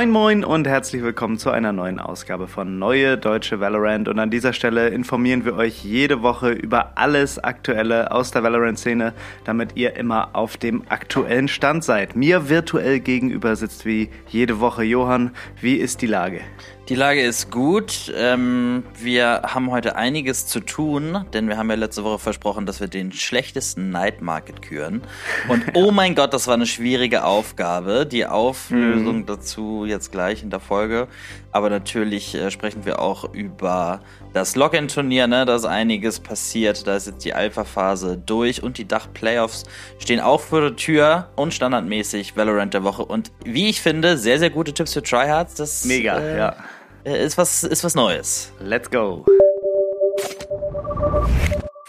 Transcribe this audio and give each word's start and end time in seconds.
Moin 0.00 0.12
moin 0.12 0.44
und 0.44 0.66
herzlich 0.66 1.02
willkommen 1.02 1.36
zu 1.36 1.50
einer 1.50 1.72
neuen 1.72 1.98
Ausgabe 1.98 2.48
von 2.48 2.78
Neue 2.78 3.18
Deutsche 3.18 3.60
Valorant 3.60 4.08
und 4.08 4.18
an 4.18 4.30
dieser 4.30 4.54
Stelle 4.54 4.88
informieren 4.88 5.44
wir 5.44 5.56
euch 5.56 5.84
jede 5.84 6.22
Woche 6.22 6.52
über 6.52 6.96
alles 6.96 7.38
Aktuelle 7.38 8.10
aus 8.10 8.30
der 8.30 8.42
Valorant-Szene, 8.42 9.12
damit 9.44 9.76
ihr 9.76 9.96
immer 9.96 10.30
auf 10.34 10.56
dem 10.56 10.84
aktuellen 10.88 11.48
Stand 11.48 11.84
seid. 11.84 12.16
Mir 12.16 12.48
virtuell 12.48 13.00
gegenüber 13.00 13.54
sitzt 13.56 13.84
wie 13.84 14.08
jede 14.28 14.58
Woche 14.58 14.84
Johann. 14.84 15.32
Wie 15.60 15.76
ist 15.76 16.00
die 16.00 16.06
Lage? 16.06 16.40
Die 16.90 16.96
Lage 16.96 17.22
ist 17.22 17.52
gut. 17.52 18.12
Ähm, 18.16 18.82
wir 18.98 19.42
haben 19.44 19.70
heute 19.70 19.94
einiges 19.94 20.48
zu 20.48 20.58
tun, 20.58 21.24
denn 21.32 21.46
wir 21.46 21.56
haben 21.56 21.70
ja 21.70 21.76
letzte 21.76 22.02
Woche 22.02 22.18
versprochen, 22.18 22.66
dass 22.66 22.80
wir 22.80 22.88
den 22.88 23.12
schlechtesten 23.12 23.90
Night 23.90 24.22
Market 24.22 24.60
küren. 24.60 25.02
Und 25.46 25.62
oh 25.74 25.92
mein 25.92 26.16
Gott, 26.16 26.34
das 26.34 26.48
war 26.48 26.54
eine 26.54 26.66
schwierige 26.66 27.22
Aufgabe. 27.22 28.06
Die 28.06 28.26
Auflösung 28.26 29.18
mhm. 29.18 29.26
dazu 29.26 29.84
jetzt 29.86 30.10
gleich 30.10 30.42
in 30.42 30.50
der 30.50 30.58
Folge. 30.58 31.06
Aber 31.52 31.70
natürlich 31.70 32.34
äh, 32.34 32.50
sprechen 32.50 32.84
wir 32.84 32.98
auch 32.98 33.32
über 33.34 34.00
das 34.32 34.56
Login-Turnier, 34.56 35.28
ne? 35.28 35.44
Da 35.46 35.54
ist 35.54 35.66
einiges 35.66 36.18
passiert. 36.18 36.88
Da 36.88 36.96
ist 36.96 37.06
jetzt 37.06 37.24
die 37.24 37.34
Alpha-Phase 37.34 38.16
durch 38.18 38.64
und 38.64 38.78
die 38.78 38.88
Dach-Playoffs 38.88 39.62
stehen 40.00 40.18
auch 40.18 40.40
vor 40.40 40.60
der 40.60 40.74
Tür 40.74 41.28
und 41.36 41.54
standardmäßig 41.54 42.36
Valorant 42.36 42.74
der 42.74 42.82
Woche. 42.82 43.04
Und 43.04 43.30
wie 43.44 43.68
ich 43.68 43.80
finde, 43.80 44.18
sehr, 44.18 44.40
sehr 44.40 44.50
gute 44.50 44.74
Tipps 44.74 44.92
für 44.92 45.04
Tryhards. 45.04 45.54
Das, 45.54 45.84
Mega, 45.84 46.18
äh, 46.18 46.36
ja 46.36 46.56
ist 47.04 47.38
was, 47.38 47.64
ist 47.64 47.84
was 47.84 47.94
Neues. 47.94 48.52
Let's 48.60 48.90
go. 48.90 49.24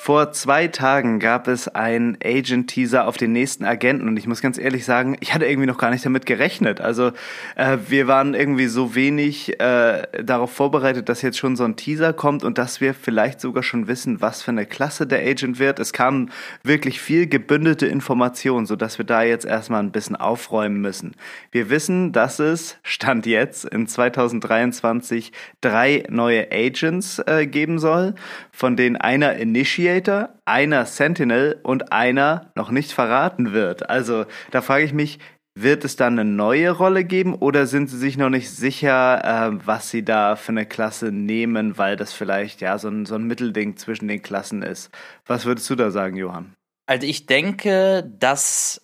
Vor 0.03 0.31
zwei 0.31 0.67
Tagen 0.67 1.19
gab 1.19 1.47
es 1.47 1.67
einen 1.67 2.17
Agent-Teaser 2.23 3.07
auf 3.07 3.17
den 3.17 3.33
nächsten 3.33 3.65
Agenten 3.65 4.07
und 4.07 4.17
ich 4.17 4.25
muss 4.25 4.41
ganz 4.41 4.57
ehrlich 4.57 4.83
sagen, 4.83 5.15
ich 5.19 5.35
hatte 5.35 5.45
irgendwie 5.45 5.67
noch 5.67 5.77
gar 5.77 5.91
nicht 5.91 6.03
damit 6.03 6.25
gerechnet. 6.25 6.81
Also 6.81 7.11
äh, 7.55 7.77
wir 7.87 8.07
waren 8.07 8.33
irgendwie 8.33 8.65
so 8.65 8.95
wenig 8.95 9.59
äh, 9.59 10.07
darauf 10.23 10.51
vorbereitet, 10.53 11.07
dass 11.07 11.21
jetzt 11.21 11.37
schon 11.37 11.55
so 11.55 11.65
ein 11.65 11.75
Teaser 11.75 12.13
kommt 12.13 12.43
und 12.43 12.57
dass 12.57 12.81
wir 12.81 12.95
vielleicht 12.95 13.39
sogar 13.39 13.61
schon 13.61 13.87
wissen, 13.87 14.21
was 14.21 14.41
für 14.41 14.49
eine 14.49 14.65
Klasse 14.65 15.05
der 15.05 15.19
Agent 15.19 15.59
wird. 15.59 15.77
Es 15.77 15.93
kam 15.93 16.29
wirklich 16.63 16.99
viel 16.99 17.27
gebündelte 17.27 17.85
Information, 17.85 18.65
sodass 18.65 18.97
wir 18.97 19.05
da 19.05 19.21
jetzt 19.21 19.45
erstmal 19.45 19.83
ein 19.83 19.91
bisschen 19.91 20.15
aufräumen 20.15 20.81
müssen. 20.81 21.13
Wir 21.51 21.69
wissen, 21.69 22.11
dass 22.11 22.39
es, 22.39 22.79
Stand 22.81 23.27
jetzt, 23.27 23.65
in 23.65 23.85
2023 23.85 25.31
drei 25.61 26.05
neue 26.09 26.51
Agents 26.51 27.19
äh, 27.19 27.45
geben 27.45 27.77
soll, 27.77 28.15
von 28.61 28.75
denen 28.75 28.95
einer 28.95 29.37
Initiator, 29.37 30.29
einer 30.45 30.85
Sentinel 30.85 31.59
und 31.63 31.91
einer 31.91 32.51
noch 32.55 32.69
nicht 32.69 32.91
verraten 32.91 33.53
wird. 33.53 33.89
Also 33.89 34.25
da 34.51 34.61
frage 34.61 34.83
ich 34.83 34.93
mich, 34.93 35.17
wird 35.55 35.83
es 35.83 35.95
dann 35.95 36.19
eine 36.19 36.29
neue 36.29 36.69
Rolle 36.69 37.03
geben 37.03 37.33
oder 37.33 37.65
sind 37.65 37.89
sie 37.89 37.97
sich 37.97 38.17
noch 38.17 38.29
nicht 38.29 38.51
sicher, 38.51 39.23
äh, 39.23 39.59
was 39.65 39.89
sie 39.89 40.05
da 40.05 40.35
für 40.35 40.51
eine 40.51 40.67
Klasse 40.67 41.11
nehmen, 41.11 41.79
weil 41.79 41.95
das 41.95 42.13
vielleicht 42.13 42.61
ja 42.61 42.77
so 42.77 42.89
ein, 42.89 43.07
so 43.07 43.15
ein 43.15 43.23
Mittelding 43.23 43.77
zwischen 43.77 44.07
den 44.07 44.21
Klassen 44.21 44.61
ist? 44.61 44.91
Was 45.25 45.45
würdest 45.45 45.67
du 45.71 45.73
da 45.73 45.89
sagen, 45.89 46.15
Johann? 46.15 46.53
Also 46.85 47.07
ich 47.07 47.25
denke, 47.25 48.07
dass 48.19 48.80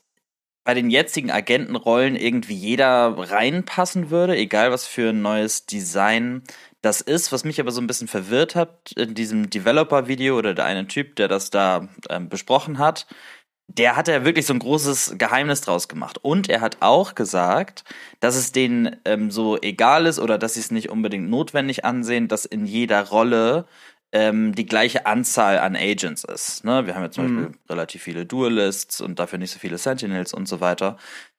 bei 0.68 0.74
den 0.74 0.90
jetzigen 0.90 1.32
Agentenrollen 1.32 2.18
irgendwie 2.18 2.54
jeder 2.54 3.16
reinpassen 3.18 4.10
würde, 4.10 4.36
egal 4.36 4.70
was 4.70 4.86
für 4.86 5.12
ein 5.12 5.22
neues 5.22 5.66
Design 5.66 6.44
das 6.82 7.00
ist. 7.00 7.32
Was 7.32 7.46
mich 7.46 7.62
aber 7.62 7.72
so 7.72 7.80
ein 7.80 7.88
bisschen 7.88 8.10
verwirrt 8.10 8.54
hat 8.56 8.92
in 8.98 9.16
diesem 9.16 9.50
Developer-Video 9.50 10.38
oder 10.38 10.54
der 10.54 10.66
eine 10.66 10.86
Typ, 10.86 11.16
der 11.16 11.30
das 11.30 11.52
da 11.52 11.88
ähm, 12.10 12.28
besprochen 12.28 12.80
hat, 12.80 13.08
der 13.70 13.96
hat 13.96 14.10
ja 14.10 14.26
wirklich 14.26 14.46
so 14.46 14.54
ein 14.54 14.60
großes 14.60 15.16
Geheimnis 15.18 15.62
draus 15.62 15.88
gemacht. 15.88 16.18
Und 16.22 16.50
er 16.50 16.60
hat 16.60 16.82
auch 16.82 17.16
gesagt, 17.16 17.86
dass 18.20 18.36
es 18.36 18.52
denen 18.52 18.98
ähm, 19.06 19.32
so 19.32 19.58
egal 19.62 20.06
ist 20.06 20.20
oder 20.20 20.38
dass 20.38 20.56
sie 20.56 20.60
es 20.60 20.72
nicht 20.72 20.90
unbedingt 20.90 21.30
notwendig 21.30 21.86
ansehen, 21.86 22.28
dass 22.28 22.44
in 22.44 22.66
jeder 22.66 23.08
Rolle 23.08 23.68
ähm, 24.12 24.56
die 24.56 24.66
gleiche 24.66 25.06
Anzahl 25.06 25.60
an 25.60 25.76
Agents 25.76 26.24
ist. 26.24 26.64
Ne? 26.64 26.86
Wir 26.88 26.96
haben 26.96 27.04
ja 27.04 27.12
zum 27.12 27.26
mhm. 27.26 27.36
Beispiel 27.36 27.60
relativ 27.70 28.04
viele 28.04 28.26
Duelists 28.26 29.02
und 29.02 29.20
dafür 29.20 29.40
nicht 29.40 29.52
so 29.52 29.60
viele 29.60 29.78
Sentinels 29.78 30.34
und 30.34 30.48
so 30.48 30.60
weiter. 30.62 30.98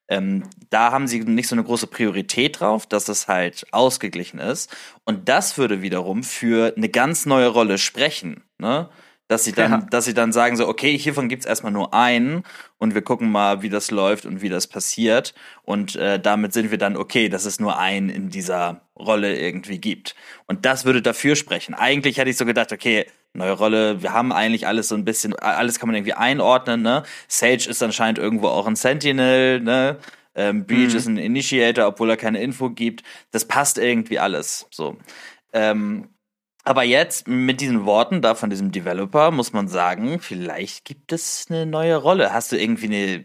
Ähm, 0.08 0.44
da 0.70 0.90
haben 0.90 1.06
sie 1.06 1.20
nicht 1.20 1.48
so 1.48 1.54
eine 1.54 1.64
große 1.64 1.86
Priorität 1.86 2.60
drauf, 2.60 2.86
dass 2.86 3.08
es 3.08 3.28
halt 3.28 3.66
ausgeglichen 3.72 4.38
ist. 4.38 4.74
Und 5.04 5.28
das 5.28 5.58
würde 5.58 5.82
wiederum 5.82 6.22
für 6.22 6.74
eine 6.76 6.88
ganz 6.88 7.26
neue 7.26 7.48
Rolle 7.48 7.78
sprechen. 7.78 8.42
Ne? 8.58 8.88
Dass 9.28 9.44
sie 9.44 9.53
dann, 9.53 9.71
ja. 9.71 9.87
dass 9.91 10.06
sie 10.06 10.15
dann 10.15 10.33
sagen 10.33 10.56
so, 10.56 10.66
okay, 10.66 10.97
hiervon 10.99 11.28
gibt's 11.28 11.47
erstmal 11.47 11.72
nur 11.72 11.94
einen 11.94 12.43
und 12.78 12.94
wir 12.94 13.03
gucken 13.03 13.31
mal, 13.31 13.62
wie 13.62 13.69
das 13.69 13.91
läuft 13.91 14.27
und 14.27 14.43
wie 14.43 14.49
das 14.49 14.66
passiert 14.66 15.34
und 15.62 15.97
äh, 15.97 16.19
damit 16.19 16.53
sind 16.53 16.71
wir 16.71 16.78
dann 16.78 16.97
okay, 16.97 17.28
dass 17.28 17.44
es 17.44 17.61
nur 17.61 17.78
einen 17.78 18.09
in 18.09 18.31
dieser 18.31 18.83
Rolle 18.99 19.39
irgendwie 19.39 19.78
gibt 19.78 20.16
und 20.47 20.65
das 20.65 20.84
würde 20.84 21.03
dafür 21.03 21.37
sprechen. 21.37 21.75
Eigentlich 21.75 22.19
hätte 22.19 22.31
ich 22.31 22.37
so 22.37 22.47
gedacht, 22.47 22.72
okay, 22.72 23.06
neue 23.34 23.53
Rolle, 23.53 24.03
wir 24.03 24.12
haben 24.12 24.33
eigentlich 24.33 24.66
alles 24.66 24.89
so 24.89 24.94
ein 24.94 25.05
bisschen, 25.05 25.34
alles 25.37 25.78
kann 25.78 25.89
man 25.89 25.97
irgendwie 25.97 26.15
einordnen, 26.15 26.83
ne? 26.83 27.05
Sage 27.28 27.69
ist 27.69 27.83
anscheinend 27.83 28.19
irgendwo 28.19 28.49
auch 28.49 28.66
ein 28.66 28.77
Sentinel, 28.77 29.60
ne? 29.60 29.99
Ähm, 30.34 30.66
Breach 30.66 30.93
mhm. 30.93 30.97
ist 30.97 31.06
ein 31.06 31.16
Initiator, 31.16 31.87
obwohl 31.87 32.10
er 32.10 32.16
keine 32.16 32.41
Info 32.41 32.71
gibt. 32.71 33.03
Das 33.33 33.45
passt 33.47 33.77
irgendwie 33.77 34.19
alles 34.19 34.66
so. 34.71 34.97
Ähm, 35.53 36.09
aber 36.68 36.82
jetzt 36.82 37.26
mit 37.26 37.62
diesen 37.62 37.86
Worten 37.86 38.20
da 38.20 38.34
von 38.34 38.50
diesem 38.50 38.72
Developer 38.72 39.30
muss 39.30 39.54
man 39.54 39.68
sagen, 39.68 40.20
vielleicht 40.20 40.84
gibt 40.84 41.12
es 41.12 41.46
eine 41.48 41.64
neue 41.64 41.96
Rolle. 41.96 42.34
Hast 42.34 42.52
du 42.52 42.56
irgendwie 42.60 42.86
eine 42.86 43.24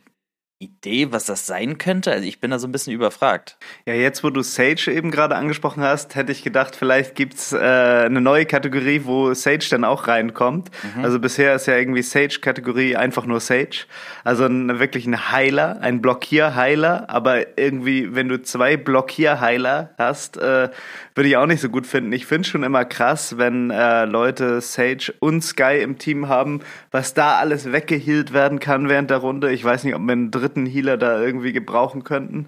Idee, 0.59 1.11
was 1.11 1.25
das 1.25 1.45
sein 1.45 1.77
könnte? 1.77 2.11
Also 2.11 2.25
ich 2.25 2.39
bin 2.39 2.51
da 2.51 2.57
so 2.57 2.67
ein 2.67 2.71
bisschen 2.71 2.93
überfragt. 2.93 3.57
Ja, 3.85 3.93
jetzt 3.93 4.23
wo 4.23 4.29
du 4.29 4.41
Sage 4.41 4.91
eben 4.91 5.11
gerade 5.11 5.35
angesprochen 5.35 5.83
hast, 5.83 6.15
hätte 6.15 6.31
ich 6.31 6.41
gedacht, 6.41 6.75
vielleicht 6.75 7.15
gibt's 7.15 7.51
äh, 7.51 7.57
eine 7.57 8.21
neue 8.21 8.45
Kategorie, 8.45 9.01
wo 9.03 9.33
Sage 9.33 9.65
dann 9.69 9.83
auch 9.83 10.07
reinkommt. 10.07 10.71
Mhm. 10.95 11.03
Also 11.03 11.19
bisher 11.19 11.53
ist 11.55 11.65
ja 11.65 11.75
irgendwie 11.75 12.01
Sage-Kategorie 12.01 12.95
einfach 12.95 13.25
nur 13.25 13.41
Sage. 13.41 13.85
Also 14.23 14.45
ein, 14.45 14.79
wirklich 14.79 15.05
ein 15.05 15.31
Heiler, 15.31 15.79
ein 15.81 16.01
Blockierheiler. 16.01 17.09
Aber 17.09 17.57
irgendwie, 17.57 18.15
wenn 18.15 18.29
du 18.29 18.41
zwei 18.41 18.77
Blockierheiler 18.77 19.89
hast, 19.97 20.37
äh, 20.37 20.69
würde 21.15 21.29
ich 21.29 21.37
auch 21.37 21.45
nicht 21.45 21.61
so 21.61 21.69
gut 21.69 21.85
finden. 21.85 22.13
Ich 22.13 22.25
finde 22.25 22.47
schon 22.47 22.63
immer 22.63 22.85
krass, 22.85 23.37
wenn 23.37 23.69
äh, 23.69 24.05
Leute 24.05 24.61
Sage 24.61 25.13
und 25.19 25.41
Sky 25.43 25.81
im 25.81 25.97
Team 25.97 26.29
haben, 26.29 26.61
was 26.91 27.13
da 27.13 27.35
alles 27.35 27.71
weggehielt 27.71 28.33
werden 28.33 28.59
kann 28.59 28.87
während 28.87 29.09
der 29.09 29.17
Runde. 29.17 29.51
Ich 29.51 29.63
weiß 29.63 29.83
nicht, 29.83 29.95
ob 29.95 30.01
wir 30.01 30.13
einen 30.13 30.31
dritten 30.31 30.52
Healer 30.65 30.97
da 30.97 31.21
irgendwie 31.21 31.53
gebrauchen 31.53 32.03
könnten. 32.03 32.47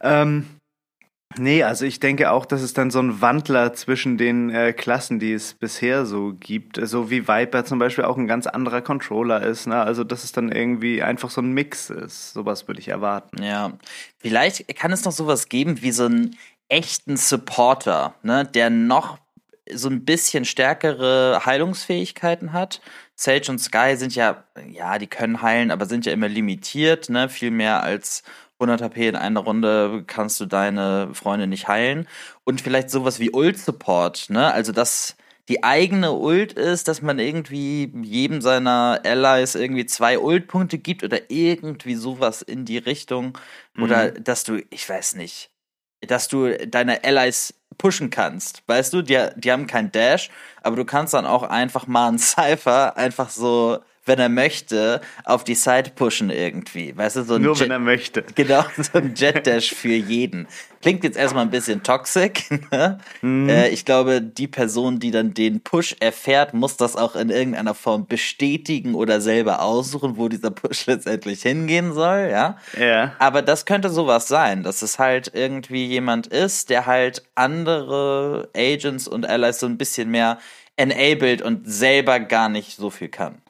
Ähm, 0.00 0.46
Nee, 1.38 1.64
also 1.64 1.84
ich 1.84 2.00
denke 2.00 2.30
auch, 2.30 2.46
dass 2.46 2.62
es 2.62 2.72
dann 2.72 2.90
so 2.90 3.00
ein 3.00 3.20
Wandler 3.20 3.74
zwischen 3.74 4.16
den 4.16 4.48
äh, 4.48 4.72
Klassen, 4.72 5.18
die 5.18 5.32
es 5.32 5.54
bisher 5.54 6.06
so 6.06 6.32
gibt, 6.32 6.78
so 6.82 7.10
wie 7.10 7.28
Viper 7.28 7.64
zum 7.64 7.78
Beispiel 7.78 8.04
auch 8.04 8.16
ein 8.16 8.26
ganz 8.26 8.46
anderer 8.46 8.80
Controller 8.80 9.42
ist. 9.42 9.66
Ne? 9.66 9.76
Also 9.76 10.02
dass 10.02 10.24
es 10.24 10.32
dann 10.32 10.50
irgendwie 10.50 11.02
einfach 11.02 11.28
so 11.30 11.42
ein 11.42 11.52
Mix 11.52 11.90
ist. 11.90 12.32
Sowas 12.32 12.68
würde 12.68 12.80
ich 12.80 12.88
erwarten. 12.88 13.42
Ja, 13.42 13.72
vielleicht 14.18 14.74
kann 14.76 14.92
es 14.92 15.04
noch 15.04 15.12
sowas 15.12 15.48
geben 15.48 15.82
wie 15.82 15.90
so 15.90 16.06
einen 16.06 16.36
echten 16.68 17.16
Supporter, 17.16 18.14
ne? 18.22 18.44
der 18.44 18.70
noch 18.70 19.18
so 19.72 19.88
ein 19.88 20.04
bisschen 20.04 20.44
stärkere 20.44 21.44
Heilungsfähigkeiten 21.44 22.52
hat. 22.52 22.80
Sage 23.14 23.50
und 23.50 23.58
Sky 23.58 23.96
sind 23.96 24.14
ja, 24.14 24.44
ja, 24.70 24.98
die 24.98 25.06
können 25.06 25.42
heilen, 25.42 25.70
aber 25.70 25.86
sind 25.86 26.06
ja 26.06 26.12
immer 26.12 26.28
limitiert, 26.28 27.08
ne? 27.08 27.28
Viel 27.28 27.50
mehr 27.50 27.82
als 27.82 28.22
100 28.58 28.82
HP 28.82 29.08
in 29.08 29.16
einer 29.16 29.40
Runde 29.40 30.04
kannst 30.06 30.40
du 30.40 30.46
deine 30.46 31.10
Freunde 31.14 31.46
nicht 31.46 31.68
heilen. 31.68 32.08
Und 32.44 32.60
vielleicht 32.60 32.90
sowas 32.90 33.18
wie 33.20 33.30
Ult-Support, 33.30 34.30
ne? 34.30 34.52
Also, 34.52 34.72
dass 34.72 35.16
die 35.48 35.62
eigene 35.62 36.12
Ult 36.12 36.54
ist, 36.54 36.88
dass 36.88 37.02
man 37.02 37.18
irgendwie 37.18 37.92
jedem 38.02 38.40
seiner 38.40 39.00
Allies 39.04 39.54
irgendwie 39.54 39.86
zwei 39.86 40.18
Ult-Punkte 40.18 40.78
gibt 40.78 41.04
oder 41.04 41.30
irgendwie 41.30 41.94
sowas 41.94 42.42
in 42.42 42.64
die 42.64 42.78
Richtung. 42.78 43.38
Oder 43.78 44.12
mhm. 44.12 44.24
dass 44.24 44.44
du, 44.44 44.60
ich 44.70 44.88
weiß 44.88 45.14
nicht, 45.16 45.50
dass 46.00 46.28
du 46.28 46.56
deine 46.66 47.02
Allies 47.04 47.54
pushen 47.78 48.10
kannst. 48.10 48.62
Weißt 48.66 48.92
du, 48.92 49.02
die, 49.02 49.28
die 49.36 49.52
haben 49.52 49.66
kein 49.66 49.92
Dash, 49.92 50.30
aber 50.62 50.76
du 50.76 50.84
kannst 50.84 51.14
dann 51.14 51.26
auch 51.26 51.42
einfach 51.42 51.86
mal 51.86 52.08
einen 52.08 52.18
Cypher 52.18 52.96
einfach 52.96 53.28
so 53.28 53.78
wenn 54.06 54.18
er 54.18 54.28
möchte, 54.28 55.00
auf 55.24 55.44
die 55.44 55.54
Side 55.54 55.90
pushen 55.94 56.30
irgendwie. 56.30 56.96
Weißt 56.96 57.16
du, 57.16 57.24
so 57.24 57.34
ein 57.34 57.42
Nur 57.42 57.54
Jet, 57.54 57.64
wenn 57.64 57.70
er 57.72 57.78
möchte. 57.78 58.24
Genau, 58.34 58.64
so 58.76 58.98
ein 58.98 59.14
Jet 59.14 59.46
Dash 59.46 59.74
für 59.74 59.94
jeden. 59.94 60.46
Klingt 60.80 61.02
jetzt 61.04 61.16
erstmal 61.16 61.44
ein 61.44 61.50
bisschen 61.50 61.82
toxic. 61.82 62.44
Ne? 62.70 62.98
Mhm. 63.22 63.48
Äh, 63.48 63.68
ich 63.68 63.84
glaube, 63.84 64.20
die 64.20 64.48
Person, 64.48 64.98
die 64.98 65.10
dann 65.10 65.34
den 65.34 65.60
Push 65.60 65.94
erfährt, 66.00 66.52
muss 66.52 66.76
das 66.76 66.96
auch 66.96 67.14
in 67.14 67.30
irgendeiner 67.30 67.74
Form 67.74 68.06
bestätigen 68.06 68.94
oder 68.94 69.20
selber 69.20 69.62
aussuchen, 69.62 70.16
wo 70.16 70.28
dieser 70.28 70.50
Push 70.50 70.86
letztendlich 70.86 71.42
hingehen 71.42 71.92
soll, 71.92 72.28
ja. 72.30 72.56
Ja. 72.78 73.14
Aber 73.18 73.42
das 73.42 73.66
könnte 73.66 73.88
sowas 73.90 74.26
sein, 74.26 74.62
dass 74.62 74.82
es 74.82 74.98
halt 74.98 75.30
irgendwie 75.32 75.86
jemand 75.86 76.26
ist, 76.26 76.70
der 76.70 76.86
halt 76.86 77.22
andere 77.34 78.48
Agents 78.56 79.06
und 79.06 79.26
Allies 79.26 79.60
so 79.60 79.66
ein 79.66 79.78
bisschen 79.78 80.10
mehr 80.10 80.38
enabled 80.76 81.42
und 81.42 81.70
selber 81.70 82.18
gar 82.20 82.48
nicht 82.48 82.76
so 82.76 82.90
viel 82.90 83.08
kann 83.08 83.40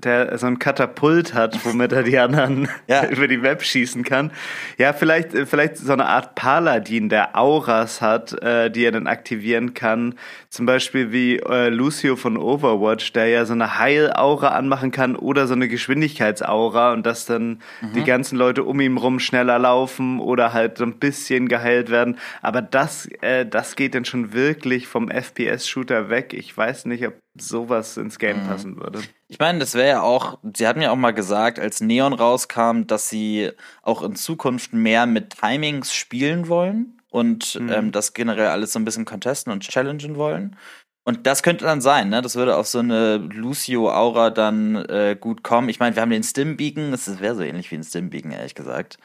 der 0.00 0.36
so 0.38 0.46
ein 0.46 0.58
Katapult 0.58 1.34
hat, 1.34 1.64
womit 1.64 1.92
er 1.92 2.02
die 2.02 2.18
anderen 2.18 2.68
ja. 2.86 3.06
über 3.10 3.28
die 3.28 3.42
Web 3.42 3.62
schießen 3.62 4.02
kann. 4.02 4.32
Ja, 4.78 4.92
vielleicht, 4.92 5.32
vielleicht 5.48 5.76
so 5.76 5.92
eine 5.92 6.06
Art 6.06 6.34
Paladin, 6.34 7.08
der 7.08 7.36
Auras 7.36 8.00
hat, 8.00 8.32
äh, 8.42 8.70
die 8.70 8.84
er 8.84 8.92
dann 8.92 9.06
aktivieren 9.06 9.74
kann. 9.74 10.14
Zum 10.48 10.66
Beispiel 10.66 11.12
wie 11.12 11.36
äh, 11.38 11.68
Lucio 11.68 12.16
von 12.16 12.36
Overwatch, 12.36 13.12
der 13.12 13.28
ja 13.28 13.44
so 13.44 13.52
eine 13.52 13.78
Heilaura 13.78 14.48
anmachen 14.48 14.90
kann 14.90 15.16
oder 15.16 15.46
so 15.46 15.54
eine 15.54 15.68
Geschwindigkeitsaura 15.68 16.92
und 16.92 17.06
dass 17.06 17.26
dann 17.26 17.60
mhm. 17.80 17.92
die 17.94 18.04
ganzen 18.04 18.36
Leute 18.36 18.64
um 18.64 18.80
ihn 18.80 18.96
rum 18.96 19.20
schneller 19.20 19.58
laufen 19.58 20.20
oder 20.20 20.52
halt 20.52 20.78
so 20.78 20.84
ein 20.84 20.98
bisschen 20.98 21.48
geheilt 21.48 21.90
werden. 21.90 22.18
Aber 22.42 22.62
das, 22.62 23.06
äh, 23.20 23.46
das 23.46 23.76
geht 23.76 23.94
dann 23.94 24.04
schon 24.04 24.32
wirklich 24.32 24.86
vom 24.86 25.08
FPS-Shooter 25.08 26.10
weg. 26.10 26.34
Ich 26.34 26.56
weiß 26.56 26.86
nicht, 26.86 27.06
ob 27.06 27.14
sowas 27.42 27.96
ins 27.96 28.18
Game 28.18 28.42
mhm. 28.42 28.48
passen 28.48 28.76
würde. 28.76 29.00
Ich 29.28 29.38
meine, 29.38 29.58
das 29.58 29.74
wäre 29.74 29.88
ja 29.88 30.02
auch, 30.02 30.38
sie 30.56 30.66
hatten 30.66 30.82
ja 30.82 30.90
auch 30.90 30.96
mal 30.96 31.12
gesagt, 31.12 31.58
als 31.58 31.80
Neon 31.80 32.12
rauskam, 32.12 32.86
dass 32.86 33.08
sie 33.08 33.50
auch 33.82 34.02
in 34.02 34.16
Zukunft 34.16 34.72
mehr 34.72 35.06
mit 35.06 35.30
Timings 35.30 35.94
spielen 35.94 36.48
wollen 36.48 37.00
und 37.10 37.58
mhm. 37.60 37.70
ähm, 37.70 37.92
das 37.92 38.14
generell 38.14 38.48
alles 38.48 38.72
so 38.72 38.78
ein 38.78 38.84
bisschen 38.84 39.04
contesten 39.04 39.52
und 39.52 39.62
challengen 39.62 40.16
wollen. 40.16 40.56
Und 41.04 41.26
das 41.26 41.42
könnte 41.42 41.64
dann 41.64 41.80
sein, 41.80 42.10
ne? 42.10 42.22
Das 42.22 42.36
würde 42.36 42.56
auf 42.56 42.66
so 42.66 42.78
eine 42.78 43.16
Lucio-Aura 43.16 44.30
dann 44.30 44.76
äh, 44.76 45.16
gut 45.18 45.42
kommen. 45.42 45.68
Ich 45.68 45.80
meine, 45.80 45.96
wir 45.96 46.02
haben 46.02 46.10
den 46.10 46.22
Stim-Beacon, 46.22 46.90
das 46.90 47.20
wäre 47.20 47.34
so 47.34 47.42
ähnlich 47.42 47.70
wie 47.70 47.76
ein 47.76 47.84
Stim-Beacon, 47.84 48.30
ehrlich 48.30 48.54
gesagt. 48.54 48.98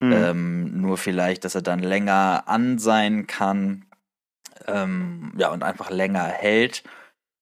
Mhm. 0.00 0.12
Ähm, 0.12 0.80
nur 0.80 0.98
vielleicht, 0.98 1.44
dass 1.44 1.54
er 1.54 1.62
dann 1.62 1.78
länger 1.78 2.44
an 2.46 2.78
sein 2.78 3.26
kann. 3.26 3.84
Ähm, 4.66 5.32
ja, 5.38 5.50
und 5.50 5.62
einfach 5.62 5.90
länger 5.90 6.24
hält 6.24 6.82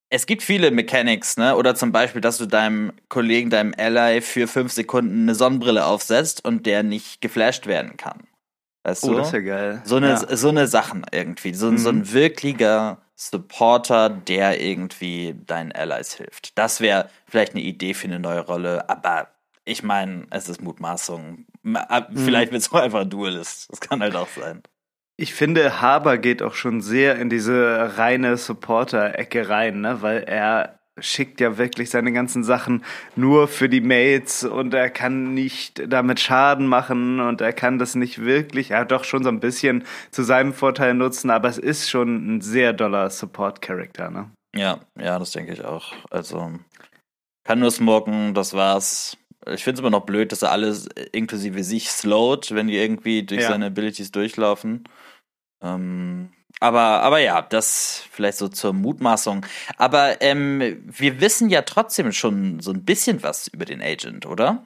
es 0.09 0.27
gibt 0.27 0.43
viele 0.43 0.71
Mechanics, 0.71 1.37
ne? 1.37 1.57
Oder 1.57 1.75
zum 1.75 1.93
Beispiel, 1.93 2.21
dass 2.21 2.39
du 2.39 2.47
deinem 2.47 2.93
Kollegen, 3.09 3.51
deinem 3.51 3.75
Ally 3.77 4.21
für 4.21 4.47
fünf 4.47 4.73
Sekunden 4.73 5.23
eine 5.23 5.35
Sonnenbrille 5.35 5.85
aufsetzt 5.85 6.45
und 6.45 6.67
der 6.67 6.83
nicht 6.83 7.21
geflasht 7.21 7.67
werden 7.67 7.97
kann. 7.97 8.27
Weißt 8.85 9.05
oh, 9.05 9.09
du? 9.09 9.17
das 9.17 9.29
ist 9.29 9.33
ja 9.35 9.41
geil. 9.41 9.83
So 9.85 9.97
eine, 9.97 10.11
ja. 10.11 10.37
so 10.37 10.49
eine 10.49 10.69
Sachen 10.69 11.05
irgendwie. 11.11 11.55
So, 11.55 11.73
mhm. 11.73 11.79
so 11.79 11.89
ein 11.89 11.99
mhm. 11.99 12.13
wirklicher 12.13 12.99
Supporter, 13.17 14.11
der 14.11 14.61
irgendwie 14.61 15.35
deinen 15.47 15.73
Allies 15.73 16.15
hilft. 16.15 16.57
Das 16.57 16.81
wäre 16.81 17.11
vielleicht 17.27 17.55
eine 17.55 17.63
Idee 17.63 17.95
für 17.95 18.07
eine 18.07 18.21
neue 18.21 18.41
Rolle, 18.41 18.89
aber 18.89 19.29
ich 19.65 19.83
meine, 19.83 20.27
es 20.31 20.49
ist 20.49 20.63
Mutmaßung. 20.63 21.47
Mhm. 21.63 21.79
Vielleicht 22.15 22.53
wird 22.53 22.63
es 22.63 22.73
auch 22.73 22.81
einfach 22.81 23.01
ein 23.01 23.11
Duelist. 23.11 23.69
Das 23.73 23.81
kann 23.81 24.01
halt 24.01 24.15
auch 24.15 24.29
sein. 24.29 24.63
Ich 25.19 25.33
finde, 25.33 25.81
Haber 25.81 26.19
geht 26.19 26.43
auch 26.43 26.55
schon 26.55 26.81
sehr 26.81 27.17
in 27.17 27.31
diese 27.31 27.97
reine 27.97 28.37
Supporter-Ecke 28.37 29.49
rein, 29.49 29.81
ne? 29.81 30.03
weil 30.03 30.25
er 30.25 30.79
schickt 30.99 31.41
ja 31.41 31.59
wirklich 31.59 31.91
seine 31.91 32.13
ganzen 32.13 32.43
Sachen 32.43 32.85
nur 33.17 33.49
für 33.49 33.69
die 33.69 33.81
Mates 33.81 34.45
und 34.45 34.73
er 34.73 34.91
kann 34.91 35.35
nicht 35.35 35.83
damit 35.93 36.21
Schaden 36.21 36.67
machen 36.67 37.21
und 37.21 37.41
er 37.41 37.53
kann 37.53 37.79
das 37.79 37.95
nicht 37.95 38.25
wirklich, 38.25 38.71
er 38.71 38.81
hat 38.81 38.93
doch 38.93 39.05
schon 39.05 39.23
so 39.23 39.29
ein 39.29 39.41
bisschen 39.41 39.85
zu 40.11 40.23
seinem 40.23 40.55
Vorteil 40.55 40.95
nutzen, 40.95 41.31
aber 41.31 41.49
es 41.49 41.59
ist 41.59 41.91
schon 41.91 42.37
ein 42.37 42.41
sehr 42.41 42.73
doller 42.73 43.11
Support-Charakter, 43.11 44.11
ne? 44.11 44.31
Ja, 44.55 44.81
ja, 44.99 45.19
das 45.19 45.33
denke 45.33 45.53
ich 45.53 45.65
auch. 45.65 45.93
Also 46.11 46.53
kann 47.45 47.59
nur 47.59 47.71
smoken, 47.71 48.33
das 48.33 48.55
war's. 48.55 49.19
Ich 49.53 49.63
finde 49.63 49.75
es 49.75 49.81
immer 49.81 49.91
noch 49.91 50.07
blöd, 50.07 50.33
dass 50.33 50.43
er 50.43 50.51
alles 50.51 50.89
inklusive 51.13 51.63
sich 51.63 51.91
slowt, 51.91 52.55
wenn 52.55 52.69
die 52.69 52.77
irgendwie 52.77 53.23
durch 53.23 53.43
ja. 53.43 53.49
seine 53.49 53.67
Abilities 53.67 54.11
durchlaufen. 54.11 54.85
Ähm, 55.63 56.31
aber, 56.61 57.03
aber 57.03 57.19
ja, 57.19 57.43
das 57.43 58.05
vielleicht 58.11 58.39
so 58.39 58.49
zur 58.49 58.73
Mutmaßung. 58.73 59.45
Aber 59.77 60.23
ähm, 60.23 60.83
wir 60.87 61.21
wissen 61.21 61.51
ja 61.51 61.63
trotzdem 61.63 62.13
schon 62.13 62.61
so 62.61 62.73
ein 62.73 62.85
bisschen 62.85 63.23
was 63.23 63.49
über 63.49 63.65
den 63.65 63.83
Agent, 63.83 64.25
oder? 64.27 64.65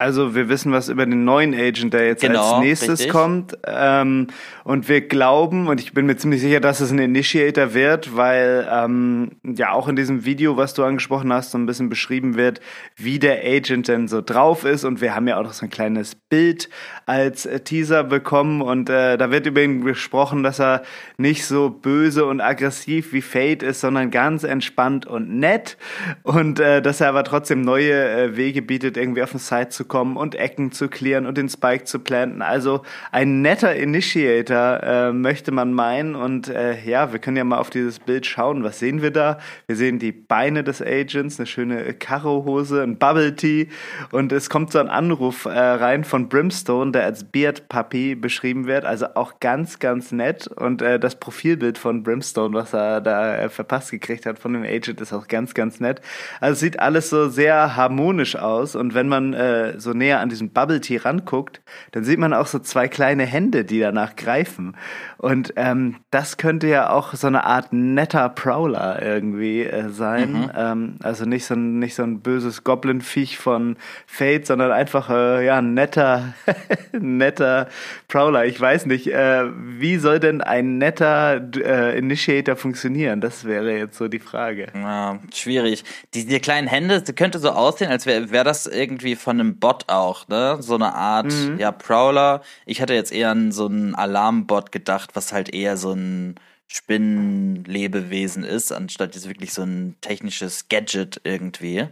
Also 0.00 0.36
wir 0.36 0.48
wissen 0.48 0.70
was 0.70 0.88
über 0.88 1.06
den 1.06 1.24
neuen 1.24 1.52
Agent, 1.54 1.92
der 1.92 2.06
jetzt 2.06 2.20
genau, 2.20 2.52
als 2.52 2.64
nächstes 2.64 3.00
richtig. 3.00 3.08
kommt. 3.10 3.58
Ähm, 3.66 4.28
und 4.62 4.88
wir 4.88 5.00
glauben, 5.00 5.66
und 5.66 5.80
ich 5.80 5.92
bin 5.92 6.06
mir 6.06 6.16
ziemlich 6.16 6.40
sicher, 6.40 6.60
dass 6.60 6.78
es 6.78 6.92
ein 6.92 7.00
Initiator 7.00 7.74
wird, 7.74 8.16
weil 8.16 8.68
ähm, 8.70 9.32
ja 9.42 9.72
auch 9.72 9.88
in 9.88 9.96
diesem 9.96 10.24
Video, 10.24 10.56
was 10.56 10.72
du 10.74 10.84
angesprochen 10.84 11.32
hast, 11.32 11.50
so 11.50 11.58
ein 11.58 11.66
bisschen 11.66 11.88
beschrieben 11.88 12.36
wird, 12.36 12.60
wie 12.94 13.18
der 13.18 13.44
Agent 13.44 13.88
denn 13.88 14.06
so 14.06 14.22
drauf 14.22 14.64
ist. 14.64 14.84
Und 14.84 15.00
wir 15.00 15.16
haben 15.16 15.26
ja 15.26 15.36
auch 15.36 15.42
noch 15.42 15.52
so 15.52 15.66
ein 15.66 15.70
kleines 15.70 16.14
Bild 16.14 16.68
als 17.06 17.44
äh, 17.46 17.58
Teaser 17.58 18.04
bekommen. 18.04 18.62
Und 18.62 18.88
äh, 18.90 19.18
da 19.18 19.32
wird 19.32 19.46
über 19.46 19.62
ihn 19.62 19.84
gesprochen, 19.84 20.44
dass 20.44 20.60
er 20.60 20.82
nicht 21.16 21.44
so 21.44 21.70
böse 21.70 22.24
und 22.24 22.40
aggressiv 22.40 23.12
wie 23.12 23.22
Fate 23.22 23.64
ist, 23.64 23.80
sondern 23.80 24.12
ganz 24.12 24.44
entspannt 24.44 25.06
und 25.06 25.28
nett. 25.28 25.76
Und 26.22 26.60
äh, 26.60 26.80
dass 26.82 27.00
er 27.00 27.08
aber 27.08 27.24
trotzdem 27.24 27.62
neue 27.62 28.08
äh, 28.08 28.36
Wege 28.36 28.62
bietet, 28.62 28.96
irgendwie 28.96 29.24
auf 29.24 29.32
den 29.32 29.40
Site 29.40 29.70
zu 29.70 29.87
kommen 29.88 30.16
und 30.16 30.34
Ecken 30.34 30.72
zu 30.72 30.88
klären 30.88 31.26
und 31.26 31.38
den 31.38 31.48
Spike 31.48 31.84
zu 31.84 31.98
planten. 31.98 32.42
Also 32.42 32.82
ein 33.10 33.42
netter 33.42 33.74
Initiator 33.74 34.82
äh, 34.82 35.12
möchte 35.12 35.50
man 35.50 35.72
meinen. 35.72 36.14
Und 36.14 36.48
äh, 36.48 36.80
ja, 36.84 37.12
wir 37.12 37.18
können 37.18 37.36
ja 37.36 37.44
mal 37.44 37.58
auf 37.58 37.70
dieses 37.70 37.98
Bild 37.98 38.26
schauen. 38.26 38.62
Was 38.62 38.78
sehen 38.78 39.02
wir 39.02 39.10
da? 39.10 39.38
Wir 39.66 39.76
sehen 39.76 39.98
die 39.98 40.12
Beine 40.12 40.62
des 40.62 40.82
Agents, 40.82 41.38
eine 41.38 41.46
schöne 41.46 41.94
Karo-Hose, 41.94 42.82
ein 42.82 42.98
Bubble 42.98 43.34
Tea 43.34 43.68
und 44.12 44.32
es 44.32 44.50
kommt 44.50 44.72
so 44.72 44.78
ein 44.78 44.88
Anruf 44.88 45.44
äh, 45.44 45.50
rein 45.50 46.04
von 46.04 46.28
Brimstone, 46.28 46.92
der 46.92 47.04
als 47.04 47.24
Beard 47.24 47.68
Puppy 47.68 48.14
beschrieben 48.14 48.66
wird. 48.66 48.84
Also 48.84 49.06
auch 49.14 49.40
ganz, 49.40 49.78
ganz 49.78 50.12
nett. 50.12 50.46
Und 50.48 50.82
äh, 50.82 50.98
das 50.98 51.16
Profilbild 51.16 51.78
von 51.78 52.02
Brimstone, 52.02 52.54
was 52.54 52.72
er 52.72 53.00
da 53.00 53.36
äh, 53.36 53.48
verpasst 53.48 53.90
gekriegt 53.90 54.26
hat 54.26 54.38
von 54.38 54.52
dem 54.52 54.62
Agent, 54.62 55.00
ist 55.00 55.12
auch 55.12 55.28
ganz, 55.28 55.54
ganz 55.54 55.80
nett. 55.80 56.00
Also 56.40 56.60
sieht 56.60 56.80
alles 56.80 57.10
so 57.10 57.28
sehr 57.28 57.76
harmonisch 57.76 58.36
aus. 58.36 58.74
Und 58.76 58.94
wenn 58.94 59.08
man 59.08 59.34
äh, 59.34 59.77
so 59.78 59.92
näher 59.92 60.20
an 60.20 60.28
diesem 60.28 60.50
Bubble 60.50 60.80
Tea 60.80 60.98
ranguckt, 60.98 61.60
dann 61.92 62.04
sieht 62.04 62.18
man 62.18 62.34
auch 62.34 62.46
so 62.46 62.58
zwei 62.58 62.88
kleine 62.88 63.24
Hände, 63.24 63.64
die 63.64 63.80
danach 63.80 64.16
greifen. 64.16 64.76
Und 65.16 65.52
ähm, 65.56 65.96
das 66.10 66.36
könnte 66.36 66.68
ja 66.68 66.90
auch 66.90 67.14
so 67.14 67.26
eine 67.26 67.44
Art 67.44 67.72
netter 67.72 68.28
Prowler 68.28 69.02
irgendwie 69.02 69.64
äh, 69.64 69.88
sein. 69.88 70.32
Mhm. 70.32 70.50
Ähm, 70.54 70.96
also 71.02 71.24
nicht 71.24 71.44
so 71.44 71.54
ein, 71.54 71.78
nicht 71.78 71.94
so 71.94 72.02
ein 72.02 72.20
böses 72.20 72.64
Goblin-Viech 72.64 73.38
von 73.38 73.76
Fate, 74.06 74.46
sondern 74.46 74.70
einfach 74.70 75.10
äh, 75.10 75.44
ja 75.44 75.58
ein 75.58 75.74
netter, 75.74 76.34
netter 76.92 77.68
Prowler. 78.06 78.46
Ich 78.46 78.60
weiß 78.60 78.86
nicht, 78.86 79.08
äh, 79.08 79.44
wie 79.56 79.96
soll 79.98 80.20
denn 80.20 80.40
ein 80.40 80.78
netter 80.78 81.40
äh, 81.56 81.98
Initiator 81.98 82.56
funktionieren? 82.56 83.20
Das 83.20 83.44
wäre 83.44 83.76
jetzt 83.76 83.98
so 83.98 84.08
die 84.08 84.18
Frage. 84.18 84.68
Ja, 84.74 85.18
schwierig. 85.34 85.84
Die, 86.14 86.26
die 86.26 86.40
kleinen 86.40 86.68
Hände, 86.68 87.00
das 87.00 87.14
könnte 87.14 87.38
so 87.38 87.50
aussehen, 87.50 87.90
als 87.90 88.06
wäre 88.06 88.30
wär 88.30 88.44
das 88.44 88.66
irgendwie 88.66 89.16
von 89.16 89.40
einem 89.40 89.58
Bot 89.68 89.84
auch, 89.88 90.28
ne? 90.28 90.56
So 90.60 90.76
eine 90.76 90.94
Art, 90.94 91.26
mhm. 91.26 91.58
ja, 91.58 91.72
Prowler. 91.72 92.40
Ich 92.64 92.80
hatte 92.80 92.94
jetzt 92.94 93.12
eher 93.12 93.30
an 93.30 93.52
so 93.52 93.66
einen 93.66 93.94
Alarmbot 93.94 94.72
gedacht, 94.72 95.10
was 95.12 95.34
halt 95.34 95.52
eher 95.54 95.76
so 95.76 95.92
ein 95.92 96.36
Spinnenlebewesen 96.68 98.44
ist, 98.44 98.72
anstatt 98.72 99.14
jetzt 99.14 99.28
wirklich 99.28 99.52
so 99.52 99.62
ein 99.62 99.96
technisches 100.00 100.70
Gadget 100.70 101.20
irgendwie. 101.24 101.88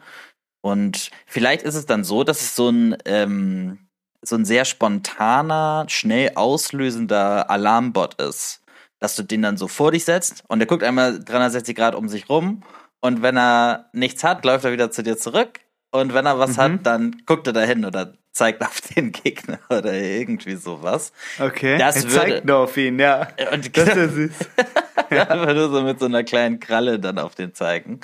Und 0.63 1.11
vielleicht 1.27 1.63
ist 1.65 1.75
es 1.75 1.85
dann 1.85 2.03
so, 2.03 2.25
dass 2.25 2.41
es 2.41 2.57
so 2.57 2.71
ein, 2.71 2.97
ähm, 3.05 3.79
so 4.23 4.37
ein 4.37 4.47
sehr 4.47 4.65
spontaner, 4.65 5.85
schnell 5.89 6.33
auslösender 6.35 7.51
Alarmbot 7.51 8.15
ist. 8.23 8.63
Dass 9.01 9.17
du 9.17 9.23
den 9.23 9.43
dann 9.43 9.59
so 9.59 9.69
vor 9.69 9.93
dich 9.93 10.07
setzt 10.07 10.45
und 10.49 10.61
der 10.61 10.67
guckt 10.67 10.83
einmal 10.83 11.23
360 11.23 11.77
Grad 11.77 11.95
um 11.95 12.09
sich 12.09 12.31
rum 12.31 12.63
und 13.01 13.21
wenn 13.21 13.37
er 13.37 13.91
nichts 13.93 14.25
hat, 14.25 14.47
läuft 14.47 14.65
er 14.65 14.73
wieder 14.73 14.91
zu 14.91 15.03
dir 15.03 15.19
zurück 15.19 15.61
und 16.01 16.15
wenn 16.15 16.27
er 16.27 16.39
was 16.39 16.57
mhm. 16.57 16.63
hat, 16.63 16.73
dann 16.85 17.23
guckt 17.27 17.47
er 17.47 17.53
dahin 17.53 17.85
oder 17.85 18.15
zeigt 18.33 18.63
auf 18.63 18.81
den 18.97 19.13
Gegner 19.13 19.59
oder 19.71 19.93
irgendwie 19.93 20.57
sowas. 20.57 21.13
Okay. 21.39 21.79
Das 21.79 21.97
er 21.97 22.03
würde, 22.05 22.15
zeigt 22.15 22.45
nur 22.45 22.59
auf 22.59 22.77
ihn, 22.77 22.99
ja. 22.99 23.29
Und 23.53 23.77
das 23.77 23.97
ist 23.97 24.15
süß. 24.15 24.33
ja. 25.11 25.55
nur 25.55 25.71
so 25.71 25.83
mit 25.83 25.99
so 25.99 26.07
einer 26.07 26.25
kleinen 26.25 26.61
Kralle 26.61 26.99
dann 26.99 27.19
auf 27.19 27.35
den 27.35 27.55
zeigen. 27.55 28.01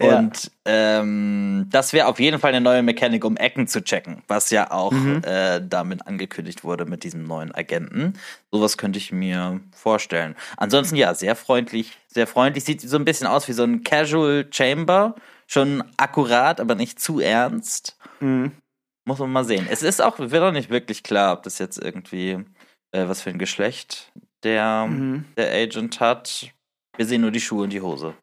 Ja. 0.00 0.18
Und 0.18 0.52
ähm, 0.64 1.66
das 1.70 1.92
wäre 1.92 2.06
auf 2.06 2.20
jeden 2.20 2.38
Fall 2.38 2.50
eine 2.50 2.60
neue 2.60 2.82
Mechanik, 2.82 3.24
um 3.24 3.36
Ecken 3.36 3.66
zu 3.66 3.82
checken, 3.82 4.22
was 4.28 4.50
ja 4.50 4.70
auch 4.70 4.92
mhm. 4.92 5.22
äh, 5.24 5.60
damit 5.60 6.06
angekündigt 6.06 6.62
wurde 6.62 6.84
mit 6.84 7.02
diesem 7.02 7.24
neuen 7.24 7.52
Agenten. 7.52 8.12
Sowas 8.52 8.78
könnte 8.78 8.98
ich 8.98 9.10
mir 9.10 9.60
vorstellen. 9.72 10.36
Ansonsten 10.56 10.94
ja, 10.94 11.14
sehr 11.14 11.34
freundlich, 11.34 11.98
sehr 12.06 12.28
freundlich. 12.28 12.64
Sieht 12.64 12.80
so 12.80 12.96
ein 12.96 13.04
bisschen 13.04 13.26
aus 13.26 13.48
wie 13.48 13.52
so 13.52 13.64
ein 13.64 13.82
Casual 13.82 14.46
Chamber. 14.50 15.16
Schon 15.50 15.82
akkurat, 15.96 16.60
aber 16.60 16.74
nicht 16.74 17.00
zu 17.00 17.20
ernst. 17.20 17.96
Mhm. 18.20 18.52
Muss 19.06 19.18
man 19.18 19.32
mal 19.32 19.44
sehen. 19.44 19.66
Es 19.70 19.82
ist 19.82 20.02
auch, 20.02 20.18
wird 20.18 20.42
auch 20.42 20.52
nicht 20.52 20.68
wirklich 20.68 21.02
klar, 21.02 21.32
ob 21.32 21.42
das 21.42 21.58
jetzt 21.58 21.78
irgendwie, 21.78 22.44
äh, 22.92 23.08
was 23.08 23.22
für 23.22 23.30
ein 23.30 23.38
Geschlecht 23.38 24.12
der, 24.42 24.86
mhm. 24.86 25.24
der 25.38 25.50
Agent 25.50 26.00
hat. 26.00 26.50
Wir 26.96 27.06
sehen 27.06 27.22
nur 27.22 27.30
die 27.30 27.40
Schuhe 27.40 27.64
und 27.64 27.72
die 27.72 27.80
Hose. 27.80 28.14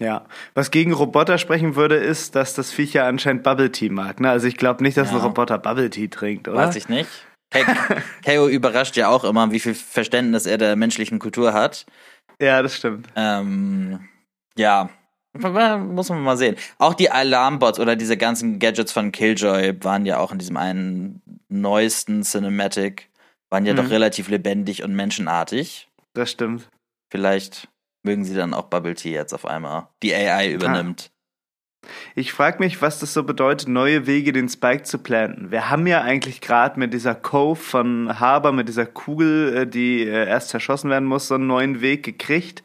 Ja, 0.00 0.26
was 0.54 0.72
gegen 0.72 0.92
Roboter 0.92 1.38
sprechen 1.38 1.76
würde, 1.76 1.96
ist, 1.96 2.34
dass 2.34 2.54
das 2.54 2.72
Viech 2.72 2.94
ja 2.94 3.06
anscheinend 3.06 3.44
Bubble 3.44 3.70
Tea 3.70 3.90
mag. 3.90 4.18
Ne? 4.18 4.30
Also 4.30 4.48
ich 4.48 4.56
glaube 4.56 4.82
nicht, 4.82 4.96
dass 4.96 5.10
ja. 5.10 5.18
ein 5.18 5.22
Roboter 5.22 5.58
Bubble 5.58 5.90
Tea 5.90 6.08
trinkt, 6.08 6.48
oder? 6.48 6.58
Weiß 6.58 6.74
ich 6.74 6.88
nicht. 6.88 7.08
Keo 8.24 8.48
überrascht 8.48 8.96
ja 8.96 9.08
auch 9.08 9.22
immer, 9.22 9.52
wie 9.52 9.60
viel 9.60 9.74
Verständnis 9.74 10.46
er 10.46 10.58
der 10.58 10.74
menschlichen 10.74 11.18
Kultur 11.18 11.52
hat. 11.52 11.86
Ja, 12.40 12.62
das 12.62 12.76
stimmt. 12.76 13.06
Ähm, 13.14 14.08
ja, 14.56 14.88
muss 15.34 16.08
man 16.10 16.22
mal 16.22 16.36
sehen. 16.36 16.56
Auch 16.78 16.94
die 16.94 17.10
Alarmbots 17.10 17.78
oder 17.78 17.96
diese 17.96 18.16
ganzen 18.16 18.58
Gadgets 18.58 18.92
von 18.92 19.12
Killjoy 19.12 19.82
waren 19.82 20.04
ja 20.06 20.18
auch 20.18 20.32
in 20.32 20.38
diesem 20.38 20.56
einen 20.56 21.22
neuesten 21.48 22.22
Cinematic, 22.22 23.10
waren 23.48 23.64
ja 23.64 23.72
mhm. 23.72 23.78
doch 23.78 23.90
relativ 23.90 24.28
lebendig 24.28 24.82
und 24.82 24.94
menschenartig. 24.94 25.88
Das 26.14 26.30
stimmt. 26.30 26.68
Vielleicht 27.10 27.68
mögen 28.02 28.24
sie 28.24 28.34
dann 28.34 28.54
auch 28.54 28.64
Bubble 28.64 28.94
Tea 28.94 29.12
jetzt 29.12 29.32
auf 29.32 29.46
einmal 29.46 29.88
die 30.02 30.14
AI 30.14 30.52
übernimmt. 30.52 31.11
Ich 32.14 32.32
frage 32.32 32.58
mich, 32.60 32.80
was 32.80 33.00
das 33.00 33.12
so 33.12 33.24
bedeutet, 33.24 33.68
neue 33.68 34.06
Wege 34.06 34.32
den 34.32 34.48
Spike 34.48 34.84
zu 34.84 34.98
planten. 34.98 35.50
Wir 35.50 35.68
haben 35.68 35.86
ja 35.86 36.02
eigentlich 36.02 36.40
gerade 36.40 36.78
mit 36.78 36.92
dieser 36.92 37.14
Cove 37.14 37.58
von 37.58 38.20
Haber, 38.20 38.52
mit 38.52 38.68
dieser 38.68 38.86
Kugel, 38.86 39.56
äh, 39.56 39.66
die 39.66 40.02
äh, 40.02 40.28
erst 40.28 40.50
zerschossen 40.50 40.90
werden 40.90 41.08
muss, 41.08 41.28
so 41.28 41.34
einen 41.34 41.46
neuen 41.46 41.80
Weg 41.80 42.02
gekriegt 42.04 42.62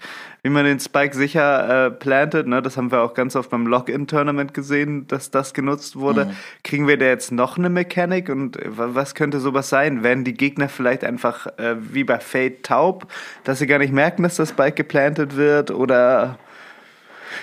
wie 0.47 0.49
man 0.49 0.63
den 0.63 0.79
Spike 0.79 1.13
sicher 1.13 1.87
äh, 1.87 1.91
plantet. 1.91 2.47
Ne? 2.47 2.61
Das 2.61 2.77
haben 2.77 2.89
wir 2.89 3.01
auch 3.01 3.13
ganz 3.13 3.35
oft 3.35 3.49
beim 3.49 3.67
Login-Tournament 3.67 4.53
gesehen, 4.53 5.05
dass 5.07 5.29
das 5.29 5.53
genutzt 5.53 5.97
wurde. 5.97 6.25
Mhm. 6.25 6.31
Kriegen 6.63 6.87
wir 6.87 6.97
da 6.97 7.05
jetzt 7.05 7.33
noch 7.33 7.57
eine 7.57 7.69
Mechanik 7.69 8.29
und 8.29 8.55
äh, 8.55 8.69
was 8.69 9.13
könnte 9.13 9.41
sowas 9.41 9.67
sein? 9.67 10.03
Werden 10.03 10.23
die 10.23 10.33
Gegner 10.33 10.69
vielleicht 10.69 11.03
einfach 11.03 11.47
äh, 11.57 11.75
wie 11.79 12.05
bei 12.05 12.19
Fate 12.19 12.63
taub, 12.63 13.11
dass 13.43 13.59
sie 13.59 13.67
gar 13.67 13.79
nicht 13.79 13.91
merken, 13.91 14.23
dass 14.23 14.37
das 14.37 14.49
Spike 14.49 14.75
geplantet 14.75 15.35
wird? 15.35 15.69
Oder 15.69 16.39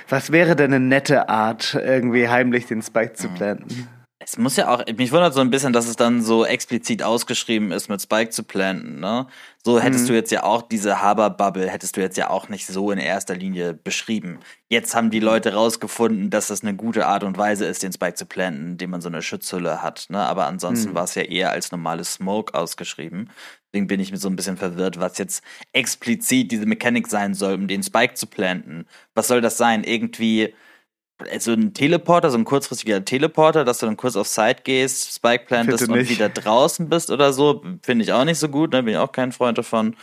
was 0.09 0.33
wäre 0.33 0.57
denn 0.57 0.73
eine 0.73 0.85
nette 0.85 1.29
Art, 1.29 1.75
irgendwie 1.75 2.29
heimlich 2.29 2.67
den 2.67 2.83
Spike 2.83 3.15
zu 3.15 3.29
mhm. 3.29 3.35
planten? 3.35 3.89
Es 4.27 4.39
muss 4.39 4.57
ja 4.57 4.69
auch, 4.69 4.83
mich 4.97 5.13
wundert 5.13 5.35
so 5.35 5.41
ein 5.41 5.51
bisschen, 5.51 5.75
dass 5.75 5.87
es 5.87 5.97
dann 5.97 6.23
so 6.23 6.47
explizit 6.47 7.03
ausgeschrieben 7.03 7.73
ist, 7.73 7.91
mit 7.91 8.01
Spike 8.01 8.31
zu 8.31 8.43
planten, 8.43 8.99
ne? 8.99 9.27
So 9.63 9.79
hättest 9.79 10.05
mhm. 10.05 10.09
du 10.09 10.15
jetzt 10.15 10.33
ja 10.33 10.45
auch 10.45 10.63
diese 10.63 11.03
Haber-Bubble, 11.03 11.69
hättest 11.69 11.97
du 11.97 12.01
jetzt 12.01 12.17
ja 12.17 12.31
auch 12.31 12.49
nicht 12.49 12.67
so 12.67 12.91
in 12.91 12.99
erster 12.99 13.35
Linie 13.35 13.75
beschrieben. 13.75 14.41
Jetzt 14.69 14.95
haben 14.95 15.11
die 15.11 15.21
Leute 15.21 15.53
rausgefunden, 15.55 16.31
dass 16.31 16.47
das 16.47 16.63
eine 16.63 16.75
gute 16.75 17.07
Art 17.07 17.23
und 17.23 17.37
Weise 17.37 17.67
ist, 17.67 17.83
den 17.83 17.93
Spike 17.93 18.15
zu 18.15 18.25
planten, 18.25 18.73
indem 18.73 18.91
man 18.91 19.03
so 19.03 19.09
eine 19.09 19.21
Schutzhülle 19.21 19.83
hat, 19.83 20.07
ne? 20.09 20.21
Aber 20.21 20.47
ansonsten 20.47 20.91
mhm. 20.91 20.95
war 20.95 21.05
es 21.05 21.15
ja 21.15 21.23
eher 21.23 21.51
als 21.51 21.71
normales 21.71 22.15
Smoke 22.15 22.55
ausgeschrieben. 22.55 23.31
Deswegen 23.73 23.89
bin 23.89 24.01
ich 24.01 24.11
mir 24.11 24.19
so 24.19 24.29
ein 24.29 24.37
bisschen 24.37 24.57
verwirrt, 24.57 25.01
was 25.01 25.19
jetzt 25.19 25.45
explizit 25.73 26.51
diese 26.51 26.65
Mechanik 26.65 27.09
sein 27.09 27.35
soll, 27.35 27.55
um 27.55 27.69
den 27.69 27.83
Spike 27.83 28.15
zu 28.15 28.27
planten. 28.27 28.87
Was 29.15 29.29
soll 29.29 29.43
das 29.43 29.59
sein? 29.59 29.85
Irgendwie, 29.85 30.55
so 31.39 31.53
ein 31.53 31.75
Teleporter, 31.75 32.31
so 32.31 32.39
ein 32.39 32.45
kurzfristiger 32.45 33.05
Teleporter, 33.05 33.65
dass 33.65 33.79
du 33.79 33.87
dann 33.87 33.97
kurz 33.97 34.17
auf 34.17 34.29
Site 34.29 34.63
gehst, 34.65 35.15
Spike 35.15 35.45
plantest 35.47 35.89
und 35.89 36.09
wieder 36.09 36.29
draußen 36.29 36.89
bist 36.89 37.11
oder 37.11 37.33
so, 37.33 37.63
finde 37.83 38.05
ich 38.05 38.13
auch 38.13 38.25
nicht 38.25 38.39
so 38.39 38.49
gut, 38.49 38.73
ne? 38.73 38.83
bin 38.83 38.95
ich 38.95 38.99
auch 38.99 39.13
kein 39.13 39.33
Freund 39.33 39.59
davon 39.59 39.97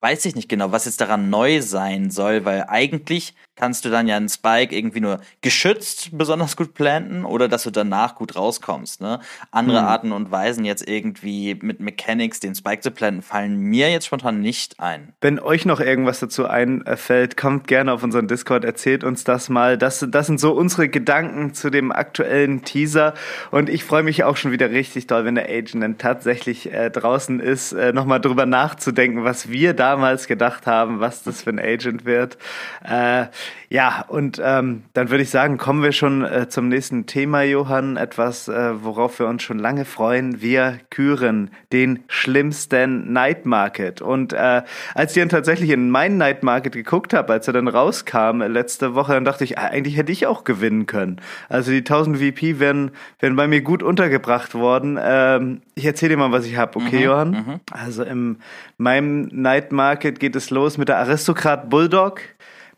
weiß 0.00 0.24
ich 0.26 0.36
nicht 0.36 0.48
genau, 0.48 0.72
was 0.72 0.84
jetzt 0.84 1.00
daran 1.00 1.30
neu 1.30 1.62
sein 1.62 2.10
soll, 2.10 2.44
weil 2.44 2.64
eigentlich 2.68 3.34
kannst 3.56 3.84
du 3.84 3.90
dann 3.90 4.06
ja 4.06 4.16
einen 4.16 4.28
Spike 4.28 4.76
irgendwie 4.76 5.00
nur 5.00 5.20
geschützt 5.40 6.10
besonders 6.12 6.56
gut 6.56 6.74
planten 6.74 7.24
oder 7.24 7.48
dass 7.48 7.62
du 7.64 7.70
danach 7.70 8.14
gut 8.14 8.36
rauskommst. 8.36 9.00
Ne? 9.00 9.20
Andere 9.50 9.80
hm. 9.80 9.86
Arten 9.86 10.12
und 10.12 10.30
Weisen 10.30 10.64
jetzt 10.64 10.86
irgendwie 10.88 11.58
mit 11.60 11.80
Mechanics 11.80 12.40
den 12.40 12.54
Spike 12.54 12.82
zu 12.82 12.90
planten, 12.90 13.22
fallen 13.22 13.56
mir 13.56 13.90
jetzt 13.90 14.06
spontan 14.06 14.40
nicht 14.40 14.78
ein. 14.78 15.14
Wenn 15.20 15.40
euch 15.40 15.64
noch 15.64 15.80
irgendwas 15.80 16.20
dazu 16.20 16.46
einfällt, 16.46 17.36
kommt 17.36 17.66
gerne 17.66 17.92
auf 17.92 18.02
unseren 18.02 18.28
Discord, 18.28 18.64
erzählt 18.64 19.02
uns 19.02 19.24
das 19.24 19.48
mal. 19.48 19.78
Das, 19.78 20.06
das 20.08 20.26
sind 20.26 20.38
so 20.38 20.52
unsere 20.52 20.88
Gedanken 20.88 21.54
zu 21.54 21.70
dem 21.70 21.90
aktuellen 21.90 22.62
Teaser 22.62 23.14
und 23.50 23.70
ich 23.70 23.84
freue 23.84 24.02
mich 24.02 24.24
auch 24.24 24.36
schon 24.36 24.52
wieder 24.52 24.70
richtig 24.70 25.06
doll, 25.06 25.24
wenn 25.24 25.36
der 25.36 25.48
Agent 25.48 25.82
dann 25.82 25.98
tatsächlich 25.98 26.72
äh, 26.72 26.90
draußen 26.90 27.40
ist, 27.40 27.72
äh, 27.72 27.92
nochmal 27.92 28.20
drüber 28.20 28.44
nachzudenken, 28.44 29.24
was 29.24 29.48
wir 29.48 29.72
da 29.74 29.86
damals 29.86 30.26
gedacht 30.26 30.66
haben, 30.66 30.98
was 30.98 31.22
das 31.22 31.42
für 31.42 31.50
ein 31.50 31.60
Agent 31.60 32.04
wird. 32.04 32.36
Äh, 32.82 33.26
ja, 33.68 34.04
und 34.06 34.40
ähm, 34.42 34.84
dann 34.92 35.10
würde 35.10 35.22
ich 35.22 35.30
sagen, 35.30 35.58
kommen 35.58 35.82
wir 35.82 35.90
schon 35.90 36.24
äh, 36.24 36.48
zum 36.48 36.68
nächsten 36.68 37.06
Thema, 37.06 37.42
Johann. 37.42 37.96
Etwas, 37.96 38.46
äh, 38.46 38.84
worauf 38.84 39.18
wir 39.18 39.26
uns 39.26 39.42
schon 39.42 39.58
lange 39.58 39.84
freuen. 39.84 40.40
Wir 40.40 40.78
küren 40.90 41.50
den 41.72 42.04
schlimmsten 42.06 43.12
Night 43.12 43.44
Market. 43.44 44.00
Und 44.00 44.32
äh, 44.32 44.62
als 44.94 45.16
ich 45.16 45.20
dann 45.20 45.28
tatsächlich 45.28 45.70
in 45.70 45.90
meinen 45.90 46.16
Night 46.16 46.44
Market 46.44 46.74
geguckt 46.74 47.12
habe, 47.12 47.32
als 47.32 47.48
er 47.48 47.54
dann 47.54 47.66
rauskam 47.66 48.40
äh, 48.40 48.46
letzte 48.46 48.94
Woche, 48.94 49.14
dann 49.14 49.24
dachte 49.24 49.42
ich, 49.42 49.58
ah, 49.58 49.66
eigentlich 49.66 49.96
hätte 49.96 50.12
ich 50.12 50.26
auch 50.26 50.44
gewinnen 50.44 50.86
können. 50.86 51.20
Also 51.48 51.72
die 51.72 51.78
1000 51.78 52.18
VP 52.18 52.60
werden, 52.60 52.92
werden 53.18 53.34
bei 53.34 53.48
mir 53.48 53.62
gut 53.62 53.82
untergebracht 53.82 54.54
worden. 54.54 54.96
Ähm, 55.02 55.62
ich 55.74 55.84
erzähle 55.84 56.10
dir 56.10 56.18
mal, 56.18 56.30
was 56.30 56.46
ich 56.46 56.56
habe, 56.56 56.78
okay, 56.78 56.98
mhm, 56.98 57.02
Johann? 57.02 57.30
Mhm. 57.30 57.60
Also 57.72 58.04
in 58.04 58.38
meinem 58.78 59.22
Night 59.32 59.72
Market 59.72 60.20
geht 60.20 60.36
es 60.36 60.50
los 60.50 60.78
mit 60.78 60.88
der 60.88 60.98
Aristokrat 60.98 61.68
Bulldog 61.68 62.20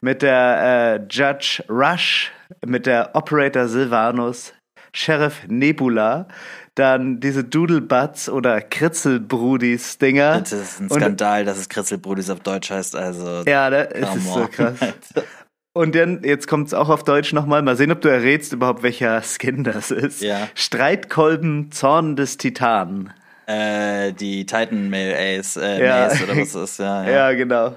mit 0.01 0.23
der 0.23 1.01
äh, 1.01 1.07
Judge 1.11 1.63
Rush, 1.69 2.33
mit 2.65 2.87
der 2.87 3.11
Operator 3.15 3.69
Silvanus, 3.69 4.55
Sheriff 4.93 5.43
Nebula, 5.49 6.29
dann 6.75 7.21
diese 7.21 7.45
Doodlebuds 7.45 8.29
oder 8.29 8.61
Kritzelbrudis-Dinger. 8.61 10.41
Das 10.41 10.53
ist 10.53 10.81
ein 10.81 10.89
Skandal, 10.89 11.41
Und, 11.41 11.47
dass 11.47 11.59
es 11.59 11.69
Kritzelbrudis 11.69 12.31
auf 12.31 12.41
Deutsch 12.41 12.71
heißt, 12.71 12.95
also. 12.97 13.43
Ja, 13.47 13.69
das 13.71 14.17
ist 14.17 14.33
so 14.33 14.47
krass. 14.47 14.79
Und 15.75 15.95
dann, 15.95 16.25
jetzt 16.25 16.49
kommt 16.49 16.69
es 16.69 16.75
auch 16.75 16.89
auf 16.89 17.05
Deutsch 17.05 17.33
nochmal. 17.33 17.63
Mal 17.63 17.77
sehen, 17.77 17.93
ob 17.93 18.01
du 18.01 18.09
errätst 18.09 18.53
überhaupt, 18.53 18.83
welcher 18.83 19.23
Skin 19.23 19.63
das 19.63 19.93
ist. 19.93 20.23
Ja. 20.23 20.49
Streitkolben, 20.55 21.71
Zorn 21.71 22.17
des 22.17 22.37
Titanen. 22.37 23.13
Äh, 23.47 24.13
die 24.13 24.45
Titan 24.45 24.91
Mail 24.91 25.15
Ace, 25.15 25.57
äh, 25.57 25.85
ja. 25.85 26.09
Mace 26.09 26.23
oder 26.23 26.37
was 26.37 26.55
ist, 26.55 26.79
ja, 26.81 27.05
ja. 27.05 27.11
Ja, 27.31 27.33
genau. 27.33 27.77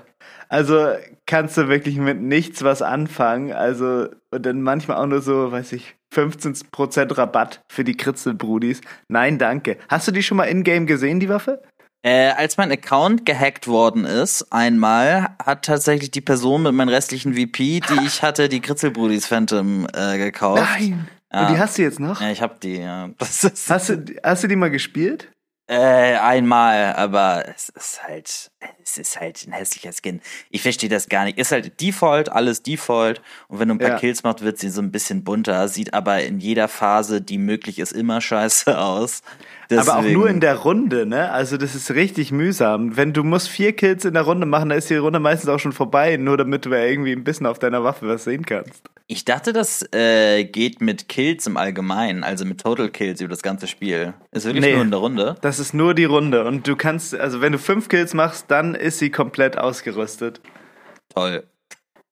Also 0.50 0.90
kannst 1.32 1.56
du 1.56 1.70
wirklich 1.70 1.96
mit 1.96 2.22
nichts 2.22 2.62
was 2.62 2.82
anfangen. 2.82 3.54
Also, 3.54 4.10
und 4.32 4.46
dann 4.46 4.62
manchmal 4.62 4.98
auch 4.98 5.06
nur 5.06 5.22
so, 5.22 5.50
weiß 5.50 5.72
ich, 5.72 5.96
15% 6.14 7.18
Rabatt 7.18 7.62
für 7.72 7.86
die 7.86 7.96
Kritzelbrudis. 7.96 8.82
Nein, 9.08 9.38
danke. 9.38 9.78
Hast 9.88 10.10
du 10.10 10.12
die 10.12 10.24
schon 10.24 10.36
mal 10.36 10.44
in-game 10.44 10.88
gesehen, 10.88 11.22
die 11.22 11.30
Waffe? 11.30 11.64
Äh, 12.04 12.32
als 12.32 12.58
mein 12.58 12.70
Account 12.70 13.26
gehackt 13.26 13.70
worden 13.70 14.04
ist, 14.04 14.52
einmal, 14.52 15.30
hat 15.42 15.64
tatsächlich 15.64 16.12
die 16.12 16.20
Person 16.20 16.64
mit 16.64 16.74
meinem 16.74 16.90
restlichen 16.90 17.36
VP, 17.36 17.80
die 17.80 18.06
ich 18.06 18.22
hatte, 18.24 18.50
die 18.50 18.60
Kritzelbrudis 18.60 19.28
Phantom 19.28 19.88
äh, 19.94 20.18
gekauft. 20.18 20.62
Nein! 20.62 21.08
Ja. 21.32 21.48
Und 21.48 21.56
die 21.56 21.60
hast 21.60 21.78
du 21.78 21.84
jetzt 21.84 22.02
noch? 22.02 22.20
Ja, 22.20 22.30
ich 22.30 22.42
hab 22.42 22.60
die, 22.60 22.80
ja. 22.80 23.10
hast, 23.22 23.90
du, 23.90 24.04
hast 24.22 24.44
du 24.44 24.48
die 24.48 24.58
mal 24.58 24.70
gespielt? 24.70 25.32
Äh, 25.68 26.18
einmal, 26.18 26.96
aber 26.96 27.46
es 27.48 27.70
ist 27.70 28.03
halt, 28.03 28.51
es 28.84 28.98
ist 28.98 29.20
halt 29.22 29.46
ein 29.48 29.53
hässlicher 29.53 29.91
Skin. 29.94 30.20
Ich 30.50 30.62
verstehe 30.62 30.89
das 30.89 31.08
gar 31.08 31.24
nicht. 31.24 31.38
Ist 31.38 31.51
halt 31.53 31.80
Default, 31.80 32.30
alles 32.30 32.62
Default. 32.62 33.22
Und 33.48 33.60
wenn 33.60 33.70
du 33.70 33.75
ein 33.75 33.80
paar 33.80 33.89
ja. 33.91 34.00
Kills 34.00 34.24
machst, 34.24 34.44
wird 34.44 34.60
sie 34.60 34.70
so 34.70 34.82
ein 34.82 34.91
bisschen 34.91 35.24
bunter. 35.24 35.70
Sieht 35.70 35.94
aber 35.94 36.24
in 36.24 36.39
jeder 36.39 36.68
Phase, 36.68 37.22
die 37.22 37.38
möglich 37.38 37.80
ist, 37.80 37.94
immer 37.94 38.20
scheiße 38.20 38.77
aus. 38.77 39.22
Deswegen. 39.72 39.90
Aber 39.90 40.00
auch 40.00 40.12
nur 40.12 40.30
in 40.30 40.42
der 40.42 40.58
Runde, 40.58 41.06
ne? 41.06 41.32
Also 41.32 41.56
das 41.56 41.75
ist 41.75 41.92
richtig 41.92 42.34
mühsam. 42.34 42.98
Wenn 42.98 43.13
du 43.13 43.24
musst 43.24 43.48
vier 43.48 43.74
Kills 43.74 44.04
in 44.04 44.13
der 44.13 44.24
Runde 44.24 44.46
machen, 44.46 44.68
dann 44.68 44.78
ist 44.78 44.90
die 44.90 44.98
Runde 44.98 45.22
meistens 45.22 45.50
auch 45.50 45.60
schon 45.60 45.72
vorbei, 45.72 46.18
nur 46.18 46.36
damit 46.36 46.66
du 46.66 46.72
ja 46.72 46.84
irgendwie 46.84 47.13
ein 47.13 47.24
bisschen 47.24 47.46
auf 47.46 47.58
deiner 47.58 47.82
Waffe 47.82 48.06
was 48.06 48.25
sehen 48.25 48.46
kannst. 48.46 48.84
Ich 49.08 49.24
dachte, 49.24 49.54
das 49.54 49.88
äh, 49.94 50.44
geht 50.44 50.82
mit 50.82 51.08
Kills 51.08 51.48
im 51.48 51.56
Allgemeinen, 51.56 52.25
also 52.25 52.44
mit 52.44 52.62
Total 52.62 52.90
Kills 52.90 53.22
über 53.22 53.30
das 53.30 53.42
ganze 53.42 53.68
Spiel. 53.68 54.13
Ist 54.32 54.46
wirklich 54.46 54.66
nee, 54.66 54.74
nur 54.74 54.84
in 54.84 54.92
der 54.92 55.00
Runde? 55.00 55.36
Das 55.42 55.60
ist 55.60 55.74
nur 55.74 55.94
die 55.94 56.06
Runde. 56.06 56.44
Und 56.44 56.68
du 56.68 56.75
kannst, 56.75 57.16
also 57.16 57.40
wenn 57.40 57.54
du 57.54 57.58
fünf 57.58 57.88
Kills 57.88 58.13
machst, 58.13 58.46
dann 58.50 58.75
ist 58.75 59.00
sie 59.00 59.10
komplett 59.10 59.58
ausgerüstet. 59.58 60.42
Toll. 61.13 61.46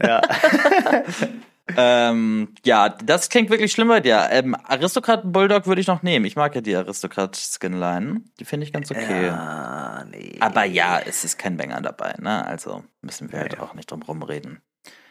Ja. 0.02 0.22
ähm, 1.78 2.50
ja, 2.66 2.90
das 2.90 3.30
klingt 3.30 3.50
wirklich 3.50 3.72
schlimm 3.72 3.88
bei 3.90 4.00
dir. 4.00 4.28
Ähm, 4.32 4.56
Aristokrat 4.64 5.22
Bulldog 5.32 5.68
würde 5.68 5.82
ich 5.82 5.88
noch 5.88 6.04
nehmen. 6.04 6.26
Ich 6.26 6.36
mag 6.36 6.54
ja 6.56 6.62
die 6.62 6.76
Aristokrat 6.76 7.36
Skinline. 7.36 8.22
Die 8.40 8.46
finde 8.46 8.66
ich 8.66 8.74
ganz 8.74 8.92
okay. 8.92 9.28
Ja, 9.28 10.06
nee. 10.10 10.36
Aber 10.40 10.64
ja, 10.66 11.00
es 11.00 11.24
ist 11.24 11.38
kein 11.38 11.58
Banger 11.58 11.82
dabei, 11.82 12.16
ne? 12.20 12.46
Also 12.46 12.84
müssen 13.02 13.32
wir 13.32 13.40
halt 13.40 13.60
auch 13.60 13.74
nicht 13.74 13.92
drum 13.92 14.02
rumreden. 14.02 14.62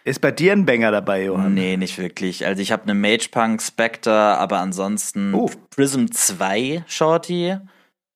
Ist 0.05 0.21
bei 0.21 0.31
dir 0.31 0.53
ein 0.53 0.65
Banger 0.65 0.91
dabei, 0.91 1.25
Johann? 1.25 1.53
Nee, 1.55 1.77
nicht 1.77 1.99
wirklich. 1.99 2.47
Also 2.47 2.62
ich 2.62 2.73
habe 2.73 2.85
eine 2.85 2.95
Mage 2.95 3.29
Punk 3.31 3.61
Spectre, 3.61 4.38
aber 4.38 4.59
ansonsten 4.59 5.35
Oh. 5.35 5.50
Prism 5.71 6.07
2 6.11 6.85
Shorty, 6.87 7.57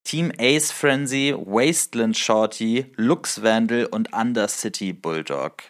Team 0.05 0.33
Ace 0.39 0.73
Frenzy, 0.73 1.35
Wasteland 1.37 2.17
Shorty, 2.17 2.93
Lux 2.97 3.43
Vandal 3.43 3.85
und 3.87 4.13
Undercity 4.15 4.93
Bulldog. 4.95 5.63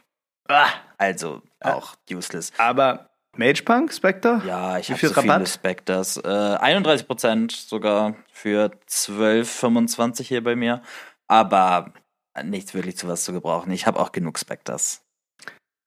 Ah, 0.49 0.69
Also 0.97 1.43
auch 1.65 1.95
useless. 2.11 2.53
aber 2.59 3.11
Mage 3.37 3.63
Punk, 3.65 3.93
Spectre? 3.95 4.43
Ja, 4.47 4.79
ich 4.79 4.91
habe 4.91 5.01
so 5.01 5.15
viele 5.15 5.33
Rabatt? 5.33 5.49
Spectres. 5.49 6.19
Äh, 6.19 6.29
31% 6.29 7.51
sogar 7.67 8.15
für 8.31 8.71
12,25 8.89 10.23
hier 10.23 10.45
bei 10.45 10.55
mir. 10.55 10.83
Aber 11.29 11.95
nichts 12.43 12.75
wirklich 12.75 12.99
zu 12.99 13.09
was 13.09 13.25
zu 13.25 13.33
gebrauchen. 13.33 13.73
Ich 13.73 13.87
habe 13.87 13.99
auch 14.01 14.13
genug 14.13 14.39
Spectres. 14.39 15.03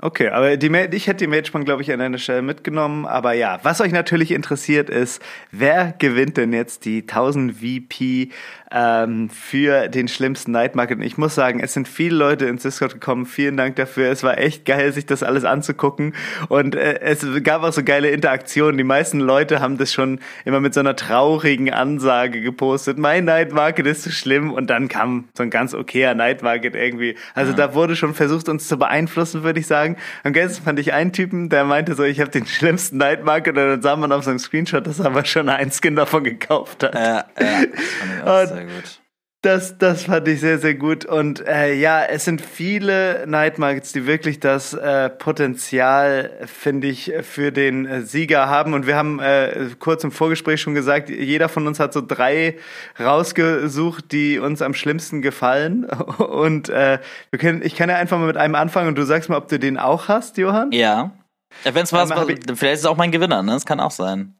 Okay, 0.01 0.27
aber 0.27 0.57
die, 0.57 0.67
ich 0.91 1.07
hätte 1.07 1.25
die 1.25 1.41
Punk, 1.51 1.63
glaube 1.63 1.81
ich, 1.81 1.89
an 1.89 2.01
einer 2.01 2.17
Stelle 2.17 2.41
mitgenommen. 2.41 3.05
Aber 3.05 3.31
ja, 3.31 3.59
was 3.63 3.79
euch 3.79 3.93
natürlich 3.93 4.31
interessiert 4.31 4.89
ist, 4.89 5.21
wer 5.51 5.95
gewinnt 5.97 6.35
denn 6.35 6.51
jetzt 6.51 6.83
die 6.83 7.03
1000 7.03 7.53
VP 7.53 8.29
ähm, 8.71 9.29
für 9.29 9.87
den 9.87 10.09
schlimmsten 10.09 10.51
Night 10.51 10.75
Market? 10.75 10.97
Und 10.97 11.05
ich 11.05 11.17
muss 11.17 11.33
sagen, 11.33 11.61
es 11.61 11.71
sind 11.71 11.87
viele 11.87 12.17
Leute 12.17 12.45
ins 12.45 12.63
Discord 12.63 12.95
gekommen. 12.95 13.25
Vielen 13.25 13.55
Dank 13.55 13.77
dafür. 13.77 14.11
Es 14.11 14.21
war 14.21 14.37
echt 14.37 14.65
geil, 14.65 14.91
sich 14.91 15.05
das 15.05 15.23
alles 15.23 15.45
anzugucken. 15.45 16.13
Und 16.49 16.75
äh, 16.75 16.99
es 16.99 17.25
gab 17.43 17.63
auch 17.63 17.71
so 17.71 17.81
geile 17.81 18.09
Interaktionen. 18.09 18.77
Die 18.77 18.83
meisten 18.83 19.21
Leute 19.21 19.61
haben 19.61 19.77
das 19.77 19.93
schon 19.93 20.19
immer 20.43 20.59
mit 20.59 20.73
so 20.73 20.81
einer 20.81 20.97
traurigen 20.97 21.71
Ansage 21.71 22.41
gepostet. 22.41 22.97
Mein 22.97 23.23
Night 23.23 23.53
Market 23.53 23.87
ist 23.87 24.03
zu 24.03 24.11
schlimm. 24.11 24.51
Und 24.51 24.69
dann 24.69 24.89
kam 24.89 25.29
so 25.37 25.43
ein 25.43 25.49
ganz 25.49 25.73
okayer 25.73 26.15
Night 26.15 26.43
Market 26.43 26.75
irgendwie. 26.75 27.15
Also 27.33 27.53
da 27.53 27.73
wurde 27.73 27.95
schon 27.95 28.13
versucht, 28.13 28.49
uns 28.49 28.67
zu 28.67 28.77
beeinflussen, 28.77 29.43
würde 29.43 29.61
ich 29.61 29.67
sagen. 29.67 29.84
Am 30.23 30.33
geilsten 30.33 30.65
fand 30.65 30.79
ich 30.79 30.91
einen 30.93 31.13
Typen, 31.13 31.49
der 31.49 31.63
meinte 31.63 31.93
so, 31.95 32.03
ich 32.03 32.19
habe 32.19 32.31
den 32.31 32.45
schlimmsten 32.45 32.97
Night 32.97 33.23
Market. 33.23 33.55
Und 33.57 33.63
dann 33.67 33.81
sah 33.81 33.95
man 33.95 34.11
auf 34.11 34.23
so 34.23 34.31
einem 34.31 34.39
Screenshot, 34.39 34.85
dass 34.87 34.99
er 34.99 35.05
aber 35.05 35.23
schon 35.25 35.47
ein 35.49 35.71
Skin 35.71 35.95
davon 35.95 36.23
gekauft 36.23 36.83
hat. 36.83 36.95
Äh, 36.95 36.99
ja, 36.99 37.25
das 37.35 37.39
fand 37.39 38.11
ich 38.17 38.23
auch 38.23 38.41
Und- 38.41 38.47
sehr 38.47 38.63
gut. 38.65 38.99
Das, 39.45 39.77
das 39.77 40.05
fand 40.05 40.27
ich 40.27 40.39
sehr, 40.39 40.57
sehr 40.57 40.73
gut. 40.73 41.05
Und 41.05 41.45
äh, 41.47 41.75
ja, 41.75 42.03
es 42.03 42.25
sind 42.25 42.41
viele 42.41 43.27
Night 43.27 43.59
Markets, 43.59 43.91
die 43.91 44.07
wirklich 44.07 44.39
das 44.39 44.73
äh, 44.73 45.07
Potenzial, 45.09 46.31
finde 46.47 46.87
ich, 46.87 47.13
für 47.21 47.51
den 47.51 47.85
äh, 47.85 48.01
Sieger 48.01 48.49
haben. 48.49 48.73
Und 48.73 48.87
wir 48.87 48.95
haben 48.95 49.19
äh, 49.19 49.67
kurz 49.77 50.03
im 50.03 50.11
Vorgespräch 50.11 50.59
schon 50.61 50.73
gesagt, 50.73 51.09
jeder 51.09 51.47
von 51.47 51.67
uns 51.67 51.79
hat 51.79 51.93
so 51.93 52.01
drei 52.05 52.57
rausgesucht, 52.99 54.11
die 54.11 54.39
uns 54.39 54.63
am 54.63 54.73
schlimmsten 54.73 55.21
gefallen. 55.21 55.85
Und 56.17 56.69
äh, 56.69 56.97
wir 57.29 57.39
können, 57.39 57.61
ich 57.63 57.75
kann 57.75 57.89
ja 57.89 57.97
einfach 57.97 58.17
mal 58.17 58.27
mit 58.27 58.37
einem 58.37 58.55
anfangen 58.55 58.87
und 58.87 58.97
du 58.97 59.03
sagst 59.03 59.29
mal, 59.29 59.37
ob 59.37 59.47
du 59.47 59.59
den 59.59 59.77
auch 59.77 60.07
hast, 60.07 60.37
Johann. 60.37 60.71
Ja. 60.71 61.11
ja 61.63 61.75
Wenn 61.75 61.83
es 61.83 61.93
was, 61.93 62.09
ich- 62.09 62.39
vielleicht 62.55 62.73
ist 62.73 62.79
es 62.79 62.85
auch 62.85 62.97
mein 62.97 63.11
Gewinner, 63.11 63.43
ne? 63.43 63.51
Das 63.51 63.65
kann 63.65 63.79
auch 63.79 63.91
sein. 63.91 64.33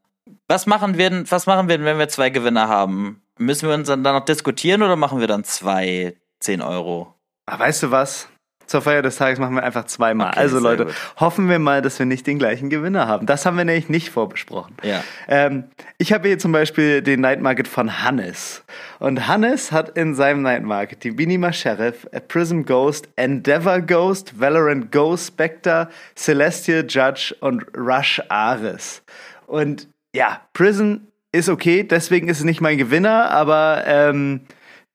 Was 0.48 0.66
machen 0.66 0.98
wir 0.98 1.10
denn, 1.10 1.30
was 1.30 1.46
machen 1.46 1.68
wir 1.68 1.76
denn, 1.78 1.86
wenn 1.86 1.98
wir 1.98 2.08
zwei 2.08 2.30
Gewinner 2.30 2.68
haben? 2.68 3.22
Müssen 3.38 3.68
wir 3.68 3.74
uns 3.74 3.88
dann 3.88 4.02
noch 4.02 4.24
diskutieren 4.24 4.82
oder 4.82 4.96
machen 4.96 5.20
wir 5.20 5.26
dann 5.26 5.44
zwei 5.44 6.16
10 6.40 6.62
Euro? 6.62 7.14
Ah, 7.46 7.58
weißt 7.58 7.84
du 7.84 7.90
was? 7.90 8.28
Zur 8.66 8.82
Feier 8.82 9.02
des 9.02 9.16
Tages 9.16 9.38
machen 9.38 9.54
wir 9.54 9.62
einfach 9.62 9.84
zweimal. 9.84 10.30
Okay, 10.30 10.40
also 10.40 10.58
Leute, 10.58 10.86
gut. 10.86 10.94
hoffen 11.20 11.48
wir 11.48 11.60
mal, 11.60 11.82
dass 11.82 12.00
wir 12.00 12.06
nicht 12.06 12.26
den 12.26 12.38
gleichen 12.38 12.68
Gewinner 12.68 13.06
haben. 13.06 13.24
Das 13.24 13.46
haben 13.46 13.56
wir 13.56 13.64
nämlich 13.64 13.88
nicht 13.88 14.10
vorbesprochen. 14.10 14.76
Ja. 14.82 15.04
Ähm, 15.28 15.64
ich 15.98 16.12
habe 16.12 16.26
hier 16.26 16.38
zum 16.38 16.50
Beispiel 16.50 17.00
den 17.00 17.20
Night 17.20 17.40
Market 17.40 17.68
von 17.68 18.02
Hannes. 18.02 18.64
Und 18.98 19.28
Hannes 19.28 19.70
hat 19.70 19.96
in 19.96 20.16
seinem 20.16 20.42
Night 20.42 20.64
Market 20.64 21.04
die 21.04 21.12
Minima 21.12 21.52
Sheriff, 21.52 22.08
a 22.12 22.18
Prism 22.18 22.62
Ghost, 22.62 23.08
Endeavor 23.14 23.80
Ghost, 23.80 24.40
Valorant 24.40 24.90
Ghost 24.90 25.28
Spectre, 25.28 25.88
Celestial 26.16 26.84
Judge 26.88 27.36
und 27.40 27.64
Rush 27.76 28.20
Ares. 28.28 29.02
Und 29.46 29.86
ja, 30.12 30.40
Prism 30.54 30.96
ist 31.32 31.48
okay, 31.48 31.82
deswegen 31.82 32.28
ist 32.28 32.38
es 32.38 32.44
nicht 32.44 32.60
mein 32.60 32.78
Gewinner, 32.78 33.30
aber 33.30 33.84
ähm, 33.86 34.42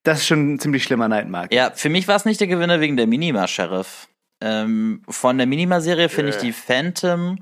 das 0.04 0.20
ist 0.20 0.28
schon 0.28 0.54
ein 0.54 0.60
ziemlich 0.60 0.84
schlimmer 0.84 1.08
Night 1.08 1.30
Market. 1.30 1.54
Ja, 1.54 1.72
für 1.72 1.90
mich 1.90 2.08
war 2.08 2.16
es 2.16 2.26
nicht 2.26 2.40
der 2.40 2.48
Gewinner 2.48 2.80
wegen 2.80 2.98
der 2.98 3.08
Minima-Sheriff. 3.08 4.08
Ähm, 4.44 5.04
von 5.08 5.38
der 5.38 5.46
Minima-Serie 5.46 6.10
finde 6.10 6.32
ich 6.32 6.38
die 6.38 6.52
Phantom 6.52 7.38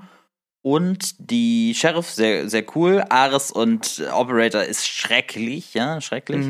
und 0.62 1.14
die 1.30 1.74
Sheriff 1.74 2.10
sehr, 2.10 2.50
sehr 2.50 2.64
cool. 2.74 3.02
Ares 3.08 3.50
und 3.50 4.02
Operator 4.12 4.62
ist 4.62 4.86
schrecklich, 4.86 5.72
ja, 5.72 6.02
schrecklich. 6.02 6.44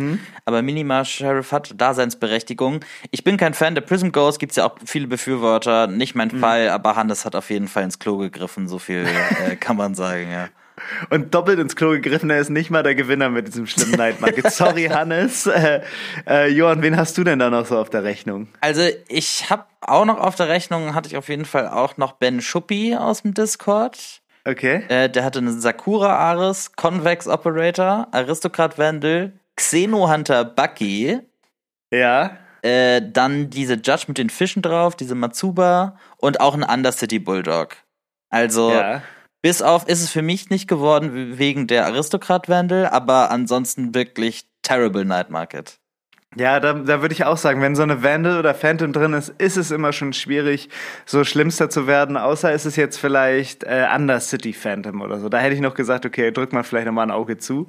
Aber 0.45 0.63
Minima 0.63 1.05
Sheriff 1.05 1.53
hat 1.53 1.81
Daseinsberechtigung. 1.81 2.81
Ich 3.13 3.23
bin 3.23 3.37
kein 3.37 3.55
Fan 3.55 3.77
der 3.77 3.83
Prism 3.83 4.09
Ghost, 4.09 4.41
gibt's 4.41 4.57
ja 4.57 4.67
auch 4.67 4.77
viele 4.85 5.07
Befürworter. 5.07 5.87
Nicht 5.87 6.17
mein 6.17 6.33
Fall, 6.33 6.71
aber 6.71 6.97
Hannes 6.97 7.25
hat 7.25 7.37
auf 7.37 7.51
jeden 7.51 7.69
Fall 7.69 7.85
ins 7.85 8.01
Klo 8.01 8.17
gegriffen, 8.17 8.67
so 8.67 8.81
viel 8.81 9.07
äh, 9.47 9.55
kann 9.55 9.77
man 9.77 9.95
sagen, 9.95 10.29
ja. 10.33 10.49
Und 11.11 11.35
doppelt 11.35 11.59
ins 11.59 11.77
Klo 11.77 11.91
gegriffen, 11.91 12.31
er 12.31 12.39
ist 12.41 12.51
nicht 12.51 12.71
mal 12.71 12.83
der 12.83 12.95
Gewinner 12.95 13.29
mit 13.31 13.49
diesem 13.49 13.67
schlimmen 13.67 13.93
Night 13.97 14.21
Market. 14.21 14.51
Sorry, 14.51 14.85
Hannes. 14.87 15.47
Äh, 15.47 15.81
äh, 16.29 16.49
Johann, 16.49 16.83
wen 16.83 16.97
hast 16.97 17.17
du 17.19 17.25
denn 17.25 17.39
da 17.39 17.51
noch 17.51 17.67
so 17.67 17.79
auf 17.79 17.91
der 17.91 18.05
Rechnung? 18.05 18.49
Also 18.61 18.83
ich 19.09 19.51
habe 19.51 19.65
auch 19.81 20.05
noch 20.05 20.19
auf 20.19 20.35
der 20.37 20.49
Rechnung, 20.49 20.95
hatte 20.95 21.09
ich 21.09 21.17
auf 21.17 21.29
jeden 21.29 21.45
Fall 21.45 21.69
auch 21.69 21.97
noch 21.97 22.13
Ben 22.13 22.41
Schuppi 22.41 22.97
aus 22.97 23.23
dem 23.23 23.35
Discord. 23.35 24.21
Okay. 24.47 24.85
Äh, 24.89 25.09
der 25.11 25.25
hatte 25.25 25.39
einen 25.41 25.61
Sakura 25.61 26.17
Ares, 26.17 26.73
Convex 26.77 27.29
Operator, 27.29 28.09
Aristokrat 28.13 28.79
Vandal, 28.79 29.33
Xeno 29.57 30.11
Hunter 30.11 30.45
Bucky, 30.45 31.19
Ja. 31.93 32.37
äh, 32.63 33.03
dann 33.05 33.51
diese 33.51 33.75
Judge 33.75 34.05
mit 34.09 34.17
den 34.19 34.31
Fischen 34.31 34.63
drauf, 34.63 34.97
diese 34.97 35.15
Matsuba 35.15 35.97
und 36.17 36.41
auch 36.41 36.55
ein 36.55 36.63
Undercity 36.63 37.19
Bulldog. 37.19 37.77
Also 38.31 38.71
Ja. 38.73 39.03
Bis 39.43 39.63
auf 39.63 39.89
ist 39.89 40.03
es 40.03 40.11
für 40.11 40.23
mich 40.23 40.51
nicht 40.51 40.69
geworden 40.69 41.39
wegen 41.39 41.67
der 41.67 41.87
Aristokrat 41.87 42.49
Vandal, 42.49 42.87
aber 42.87 43.31
ansonsten 43.31 43.95
wirklich 43.95 44.45
terrible 44.63 45.05
Night 45.05 45.31
Market. 45.31 45.79
Ja, 46.37 46.61
da, 46.61 46.75
da 46.75 47.03
würde 47.03 47.13
ich 47.13 47.25
auch 47.25 47.37
sagen, 47.37 47.61
wenn 47.61 47.75
so 47.75 47.83
eine 47.83 48.05
Vandal 48.05 48.39
oder 48.39 48.55
Phantom 48.55 48.93
drin 48.93 49.15
ist, 49.15 49.31
ist 49.39 49.57
es 49.57 49.73
immer 49.73 49.93
schon 49.93 50.13
schwierig, 50.13 50.69
so 51.05 51.25
schlimmster 51.25 51.71
zu 51.71 51.89
werden, 51.89 52.17
außer 52.17 52.53
ist 52.53 52.67
es 52.67 52.77
jetzt 52.77 52.99
vielleicht 52.99 53.65
äh, 53.65 53.89
Undercity 53.93 54.53
Phantom 54.53 55.01
oder 55.01 55.19
so. 55.19 55.29
Da 55.29 55.39
hätte 55.39 55.57
ich 55.57 55.61
noch 55.61 55.75
gesagt, 55.75 56.07
okay, 56.07 56.31
drückt 56.31 56.53
man 56.53 56.63
vielleicht 56.63 56.87
nochmal 56.87 57.07
ein 57.07 57.11
Auge 57.11 57.39
zu. 57.39 57.67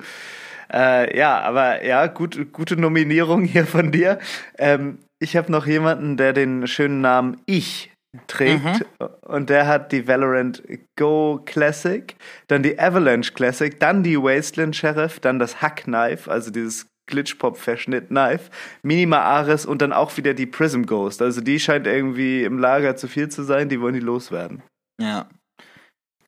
Äh, 0.71 1.17
ja, 1.17 1.39
aber 1.41 1.83
ja, 1.83 2.05
gut, 2.05 2.53
gute 2.53 2.77
Nominierung 2.77 3.43
hier 3.43 3.65
von 3.65 3.91
dir. 3.91 4.19
Ähm, 4.59 4.99
ich 5.17 5.35
habe 5.35 5.51
noch 5.51 5.65
jemanden, 5.65 6.17
der 6.17 6.33
den 6.33 6.67
schönen 6.67 7.01
Namen 7.01 7.41
Ich 7.45 7.90
trägt 8.27 8.85
und 9.21 9.49
der 9.49 9.67
hat 9.67 9.91
die 9.91 10.07
Valorant 10.07 10.61
Go 10.97 11.41
Classic, 11.45 12.15
dann 12.47 12.61
die 12.63 12.77
Avalanche 12.79 13.33
Classic, 13.33 13.79
dann 13.79 14.03
die 14.03 14.17
Wasteland 14.17 14.75
Sheriff, 14.75 15.19
dann 15.19 15.39
das 15.39 15.61
Hack 15.61 15.83
Knife, 15.83 16.29
also 16.29 16.51
dieses 16.51 16.87
Glitchpop-Verschnitt 17.07 18.07
Knife, 18.09 18.49
Minima 18.83 19.19
Ares 19.21 19.65
und 19.65 19.81
dann 19.81 19.93
auch 19.93 20.15
wieder 20.17 20.33
die 20.33 20.45
Prism 20.45 20.83
Ghost. 20.83 21.21
Also 21.21 21.41
die 21.41 21.59
scheint 21.59 21.87
irgendwie 21.87 22.43
im 22.43 22.59
Lager 22.59 22.95
zu 22.95 23.07
viel 23.07 23.29
zu 23.29 23.43
sein, 23.43 23.69
die 23.69 23.79
wollen 23.81 23.93
die 23.93 23.99
loswerden. 23.99 24.61
Ja. 24.99 25.27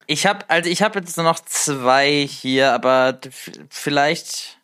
Ich 0.08 0.26
habe 0.26 0.50
also 0.50 0.70
ich 0.70 0.82
habe 0.82 1.00
jetzt 1.00 1.16
nur 1.18 1.26
noch 1.26 1.40
zwei 1.40 2.12
hier, 2.28 2.74
aber 2.74 3.20
vielleicht 3.70 4.60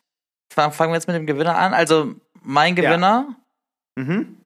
fang- 0.52 0.72
fangen 0.72 0.92
wir 0.92 0.96
jetzt 0.96 1.06
mit 1.06 1.16
dem 1.16 1.26
Gewinner 1.26 1.56
an. 1.56 1.72
Also 1.74 2.14
mein 2.42 2.76
Ja. 2.76 2.82
Gewinner, 2.90 3.36
Mhm. 3.98 4.36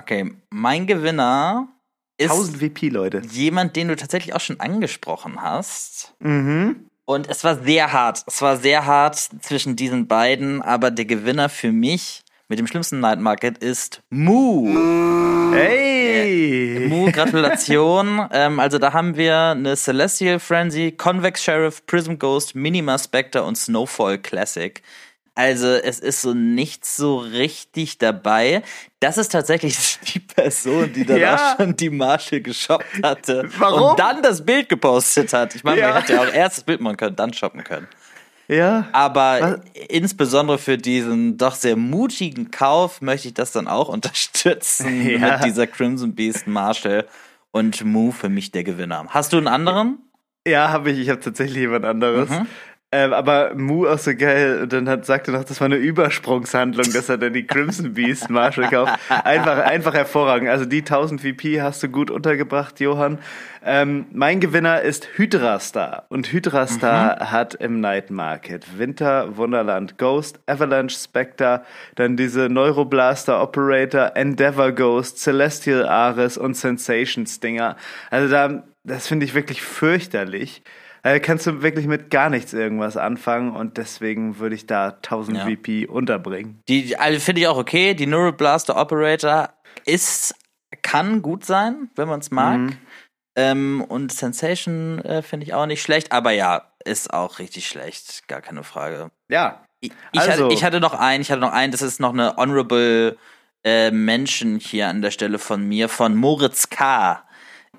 okay, 0.00 0.34
mein 0.50 0.86
Gewinner 0.86 1.68
ist 2.16 2.30
1000 2.30 2.58
VP, 2.58 2.88
Leute. 2.88 3.22
jemand, 3.30 3.76
den 3.76 3.88
du 3.88 3.96
tatsächlich 3.96 4.34
auch 4.34 4.40
schon 4.40 4.60
angesprochen 4.60 5.40
hast. 5.40 6.14
Mhm. 6.20 6.86
Und 7.04 7.28
es 7.28 7.44
war 7.44 7.62
sehr 7.62 7.92
hart. 7.92 8.22
Es 8.26 8.40
war 8.40 8.56
sehr 8.56 8.86
hart 8.86 9.16
zwischen 9.16 9.76
diesen 9.76 10.06
beiden, 10.06 10.62
aber 10.62 10.90
der 10.90 11.04
Gewinner 11.04 11.48
für 11.48 11.70
mich 11.70 12.22
mit 12.48 12.58
dem 12.58 12.66
schlimmsten 12.66 13.00
Night 13.00 13.20
Market 13.20 13.58
ist 13.58 14.02
Moo. 14.10 14.68
Hey! 15.52 16.86
Mu, 16.88 17.10
Gratulation. 17.10 18.28
ähm, 18.32 18.60
also 18.60 18.78
da 18.78 18.92
haben 18.92 19.16
wir 19.16 19.36
eine 19.36 19.76
Celestial 19.76 20.38
Frenzy, 20.38 20.92
Convex 20.92 21.42
Sheriff, 21.42 21.84
Prism 21.86 22.14
Ghost, 22.14 22.54
Minima 22.54 22.98
Spectre 22.98 23.42
und 23.42 23.56
Snowfall 23.56 24.18
Classic. 24.18 24.82
Also 25.36 25.66
es 25.68 25.98
ist 25.98 26.22
so 26.22 26.32
nichts 26.32 26.96
so 26.96 27.18
richtig 27.18 27.98
dabei. 27.98 28.62
Das 29.00 29.18
ist 29.18 29.32
tatsächlich 29.32 29.98
die 30.14 30.20
Person, 30.20 30.92
die 30.92 31.04
danach 31.04 31.20
Ja. 31.20 31.54
schon 31.58 31.74
die 31.76 31.90
Marshall 31.90 32.40
geshoppt 32.40 33.02
hatte 33.02 33.48
Warum? 33.58 33.90
und 33.90 33.98
dann 33.98 34.22
das 34.22 34.44
Bild 34.44 34.68
gepostet 34.68 35.32
hat. 35.32 35.54
Ich 35.56 35.64
meine, 35.64 35.80
Ja. 35.80 35.88
man 35.88 36.00
hätte 36.02 36.12
ja 36.14 36.20
auch 36.22 36.32
erst 36.32 36.58
das 36.58 36.64
Bild 36.64 36.80
machen 36.80 36.96
können, 36.96 37.16
dann 37.16 37.32
shoppen 37.32 37.64
können. 37.64 37.88
Ja. 38.46 38.88
Aber 38.92 39.38
Was? 39.40 39.60
insbesondere 39.88 40.58
für 40.58 40.76
diesen 40.78 41.36
doch 41.38 41.54
sehr 41.54 41.76
mutigen 41.76 42.50
Kauf 42.50 43.00
möchte 43.00 43.26
ich 43.28 43.34
das 43.34 43.52
dann 43.52 43.66
auch 43.66 43.88
unterstützen 43.88 45.04
Ja. 45.10 45.18
mit 45.38 45.44
dieser 45.46 45.66
Crimson 45.66 46.14
Beast 46.14 46.46
Marshall 46.46 47.06
und 47.50 47.84
Moo 47.84 48.10
für 48.12 48.28
mich 48.28 48.52
der 48.52 48.62
Gewinner. 48.62 49.06
Hast 49.08 49.32
du 49.32 49.38
einen 49.38 49.48
anderen? 49.48 49.98
Ja, 50.46 50.68
habe 50.70 50.90
ich. 50.90 50.98
Ich 50.98 51.08
habe 51.08 51.20
tatsächlich 51.20 51.56
jemand 51.56 51.84
anderes. 51.86 52.28
Mhm. 52.28 52.46
Ähm, 52.94 53.12
aber 53.12 53.56
Mu 53.56 53.88
auch 53.88 53.98
so 53.98 54.14
geil. 54.14 54.60
Und 54.62 54.72
dann 54.72 54.88
hat, 54.88 55.04
sagte 55.04 55.32
noch, 55.32 55.42
das 55.42 55.60
war 55.60 55.64
eine 55.64 55.74
Übersprungshandlung, 55.74 56.92
dass 56.92 57.08
er 57.08 57.18
dann 57.18 57.32
die 57.32 57.44
Crimson 57.44 57.94
Beast 57.94 58.30
Marshall 58.30 58.70
kauft. 58.70 58.92
Einfach, 59.08 59.58
einfach 59.58 59.94
hervorragend. 59.94 60.48
Also 60.48 60.64
die 60.64 60.78
1000 60.78 61.20
VP 61.20 61.60
hast 61.60 61.82
du 61.82 61.88
gut 61.88 62.08
untergebracht, 62.08 62.78
Johann. 62.78 63.18
Ähm, 63.64 64.06
mein 64.12 64.38
Gewinner 64.38 64.82
ist 64.82 65.08
Hydrastar. 65.16 66.04
Und 66.08 66.32
Hydrastar 66.32 67.16
mhm. 67.16 67.30
hat 67.32 67.54
im 67.54 67.80
Night 67.80 68.12
Market 68.12 68.78
Winter, 68.78 69.36
Wunderland, 69.36 69.98
Ghost, 69.98 70.38
Avalanche, 70.46 70.96
Spectre, 70.96 71.64
dann 71.96 72.16
diese 72.16 72.48
Neuroblaster 72.48 73.42
Operator, 73.42 74.12
Endeavor 74.14 74.70
Ghost, 74.70 75.18
Celestial 75.18 75.88
Ares 75.88 76.38
und 76.38 76.54
Sensation 76.56 77.26
Stinger. 77.26 77.74
Also 78.10 78.30
da, 78.30 78.62
das 78.84 79.08
finde 79.08 79.26
ich 79.26 79.34
wirklich 79.34 79.62
fürchterlich. 79.62 80.62
Da 81.04 81.18
kannst 81.18 81.46
du 81.46 81.60
wirklich 81.60 81.86
mit 81.86 82.10
gar 82.10 82.30
nichts 82.30 82.54
irgendwas 82.54 82.96
anfangen 82.96 83.54
und 83.54 83.76
deswegen 83.76 84.38
würde 84.38 84.54
ich 84.54 84.66
da 84.66 84.88
1000 84.88 85.36
ja. 85.36 85.44
VP 85.44 85.86
unterbringen. 85.86 86.62
Die, 86.66 86.96
also 86.96 87.20
finde 87.20 87.42
ich 87.42 87.46
auch 87.46 87.58
okay. 87.58 87.92
Die 87.92 88.06
Neuroblaster 88.06 88.74
Operator 88.74 89.50
ist, 89.84 90.34
kann 90.80 91.20
gut 91.20 91.44
sein, 91.44 91.90
wenn 91.94 92.08
man 92.08 92.20
es 92.20 92.30
mag. 92.30 92.58
Mhm. 92.58 92.78
Ähm, 93.36 93.84
und 93.86 94.12
Sensation 94.12 94.98
äh, 95.00 95.20
finde 95.20 95.44
ich 95.44 95.52
auch 95.52 95.66
nicht 95.66 95.82
schlecht, 95.82 96.10
aber 96.10 96.30
ja, 96.30 96.72
ist 96.86 97.12
auch 97.12 97.38
richtig 97.38 97.68
schlecht, 97.68 98.26
gar 98.26 98.40
keine 98.40 98.62
Frage. 98.62 99.10
Ja. 99.28 99.62
Ich, 99.80 99.92
ich, 100.12 100.20
also. 100.20 100.44
hatte, 100.44 100.54
ich 100.54 100.64
hatte 100.64 100.80
noch 100.80 100.94
einen, 100.94 101.20
ich 101.20 101.30
hatte 101.30 101.42
noch 101.42 101.52
einen, 101.52 101.70
das 101.70 101.82
ist 101.82 102.00
noch 102.00 102.14
eine 102.14 102.36
Honorable 102.36 103.18
äh, 103.62 103.90
Mention 103.90 104.58
hier 104.58 104.88
an 104.88 105.02
der 105.02 105.10
Stelle 105.10 105.38
von 105.38 105.68
mir, 105.68 105.90
von 105.90 106.14
Moritz 106.14 106.70
K. 106.70 107.22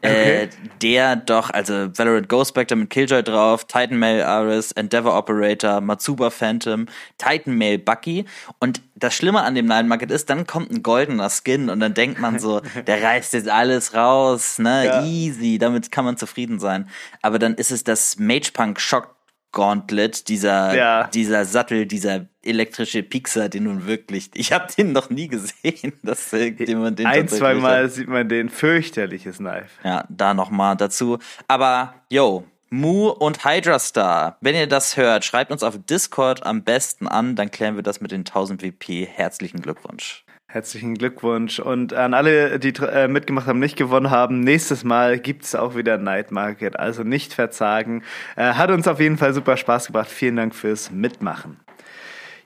Okay. 0.01 0.43
Äh, 0.43 0.49
der 0.81 1.15
doch, 1.15 1.49
also 1.49 1.73
Valorant 1.97 2.29
Ghost 2.29 2.49
Spectre 2.49 2.75
mit 2.75 2.89
Killjoy 2.89 3.23
drauf, 3.23 3.65
Titan 3.65 3.97
Mail 3.97 4.21
Aris, 4.21 4.71
Endeavor 4.73 5.17
Operator, 5.17 5.81
Matsuba 5.81 6.29
Phantom, 6.29 6.88
Titan 7.17 7.58
Mail 7.58 7.77
Bucky. 7.77 8.25
Und 8.60 8.81
das 8.95 9.15
Schlimme 9.15 9.41
an 9.41 9.55
dem 9.55 9.65
Night 9.65 9.88
Market 9.88 10.12
ist, 10.12 10.29
dann 10.29 10.45
kommt 10.45 10.71
ein 10.71 10.84
goldener 10.84 11.29
Skin 11.29 11.69
und 11.69 11.79
dann 11.79 11.93
denkt 11.93 12.19
man 12.19 12.39
so, 12.39 12.62
der 12.88 13.01
reißt 13.01 13.34
jetzt 13.34 13.49
alles 13.49 13.93
raus, 13.93 14.60
ne, 14.60 14.86
ja. 14.86 15.03
easy, 15.03 15.58
damit 15.58 15.91
kann 15.91 16.05
man 16.05 16.17
zufrieden 16.17 16.60
sein. 16.60 16.88
Aber 17.21 17.39
dann 17.39 17.55
ist 17.55 17.71
es 17.71 17.84
das 17.84 18.17
Mage 18.19 18.51
Punk 18.53 18.79
Shock 18.79 19.14
Gauntlet, 19.56 20.28
dieser, 20.28 20.76
ja. 20.76 21.08
dieser 21.08 21.46
Sattel, 21.46 21.88
dieser 21.88 22.28
elektrische 22.44 23.02
Pixar, 23.02 23.50
den 23.50 23.63
nun 23.63 23.88
wirklich, 23.88 24.30
ich 24.36 24.52
habe 24.52 24.68
den 24.78 24.91
noch 24.91 25.10
nie 25.10 25.28
gesehen, 25.28 25.94
dass 26.04 26.32
jemand 26.32 27.00
den 27.00 27.08
Ein, 27.08 27.28
zwei 27.28 27.56
Mal 27.56 27.89
sieht 27.89 28.08
man 28.08 28.30
den 28.30 28.50
fürchterliches 28.50 29.38
Knife. 29.38 29.70
Ja, 29.84 30.06
da 30.10 30.36
nochmal 30.36 30.76
dazu. 30.76 31.18
Aber, 31.48 31.96
yo, 32.12 32.44
Mu 32.70 33.08
und 33.08 33.46
Hydra 33.46 33.80
Star, 33.80 34.38
wenn 34.41 34.56
ihr 34.56 34.68
das 34.68 34.98
hört, 34.98 35.24
schreibt 35.24 35.52
uns 35.52 35.63
auf 35.63 35.80
Discord 35.89 36.46
am 36.46 36.63
besten 36.63 37.08
an, 37.08 37.36
dann 37.38 37.50
klären 37.50 37.78
wir 37.78 37.84
das 37.84 38.02
mit 38.02 38.12
den 38.12 38.22
1000 38.22 38.62
WP. 38.62 39.08
Herzlichen 39.08 39.62
Glückwunsch. 39.62 40.25
Herzlichen 40.56 40.94
Glückwunsch. 40.96 41.60
Und 41.60 41.94
an 41.94 42.13
alle, 42.13 42.60
die 42.60 42.70
äh, 42.82 43.10
mitgemacht 43.10 43.46
haben, 43.46 43.60
nicht 43.60 43.76
gewonnen 43.76 44.10
haben, 44.10 44.39
nächstes 44.39 44.86
Mal 44.86 45.20
gibt 45.20 45.44
es 45.44 45.54
auch 45.54 45.76
wieder 45.76 45.98
Night 45.98 46.32
Market. 46.32 46.80
Also 46.80 47.04
nicht 47.04 47.34
verzagen. 47.34 48.04
Äh, 48.38 48.54
hat 48.54 48.72
uns 48.72 48.88
auf 48.88 49.02
jeden 49.02 49.18
Fall 49.18 49.34
super 49.34 49.58
Spaß 49.58 49.88
gebracht. 49.88 50.10
Vielen 50.10 50.38
Dank 50.38 50.56
fürs 50.56 50.91
Mitmachen. 50.91 51.58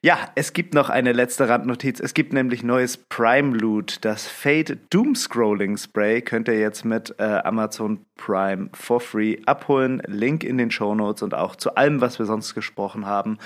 Ja, 0.02 0.30
es 0.36 0.54
gibt 0.54 0.74
noch 0.74 0.90
eine 0.90 1.12
letzte 1.12 1.50
Randnotiz. 1.50 2.00
Es 2.00 2.14
gibt 2.14 2.32
nämlich 2.32 2.64
neues 2.64 2.96
Prime 2.96 3.58
Loot. 3.58 3.98
Das 4.06 4.28
Fade 4.28 4.78
Doom 4.90 5.14
Scrolling 5.14 5.76
Spray 5.76 6.22
könnt 6.22 6.48
ihr 6.48 6.58
jetzt 6.58 6.86
mit 6.86 7.16
äh, 7.20 7.42
Amazon 7.44 8.06
Prime 8.16 8.70
for 8.74 9.02
free 9.02 9.40
abholen. 9.46 10.02
Link 10.08 10.46
in 10.46 10.58
den 10.58 10.72
Show 10.72 10.96
Notes 10.96 11.22
und 11.22 11.34
auch 11.34 11.58
zu 11.58 11.76
allem, 11.76 12.00
was 12.00 12.18
wir 12.18 12.26
sonst 12.26 12.56
gesprochen 12.56 13.08
haben. 13.08 13.40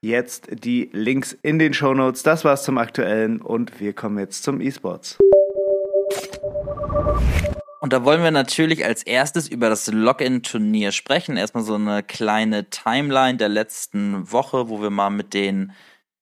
Jetzt 0.00 0.48
die 0.64 0.88
Links 0.94 1.36
in 1.42 1.58
den 1.58 1.74
Show 1.74 1.92
Notes. 1.92 2.22
Das 2.22 2.42
war's 2.42 2.62
zum 2.62 2.78
Aktuellen 2.78 3.42
und 3.42 3.78
wir 3.78 3.92
kommen 3.92 4.18
jetzt 4.18 4.44
zum 4.44 4.62
E-Sports. 4.62 5.18
Und 7.80 7.92
da 7.92 8.04
wollen 8.04 8.22
wir 8.22 8.30
natürlich 8.30 8.84
als 8.84 9.02
erstes 9.02 9.46
über 9.46 9.68
das 9.68 9.86
Login-Turnier 9.86 10.92
sprechen. 10.92 11.36
Erstmal 11.36 11.64
so 11.64 11.74
eine 11.74 12.02
kleine 12.02 12.70
Timeline 12.70 13.36
der 13.36 13.50
letzten 13.50 14.32
Woche, 14.32 14.70
wo 14.70 14.80
wir 14.80 14.90
mal 14.90 15.10
mit 15.10 15.34
den 15.34 15.72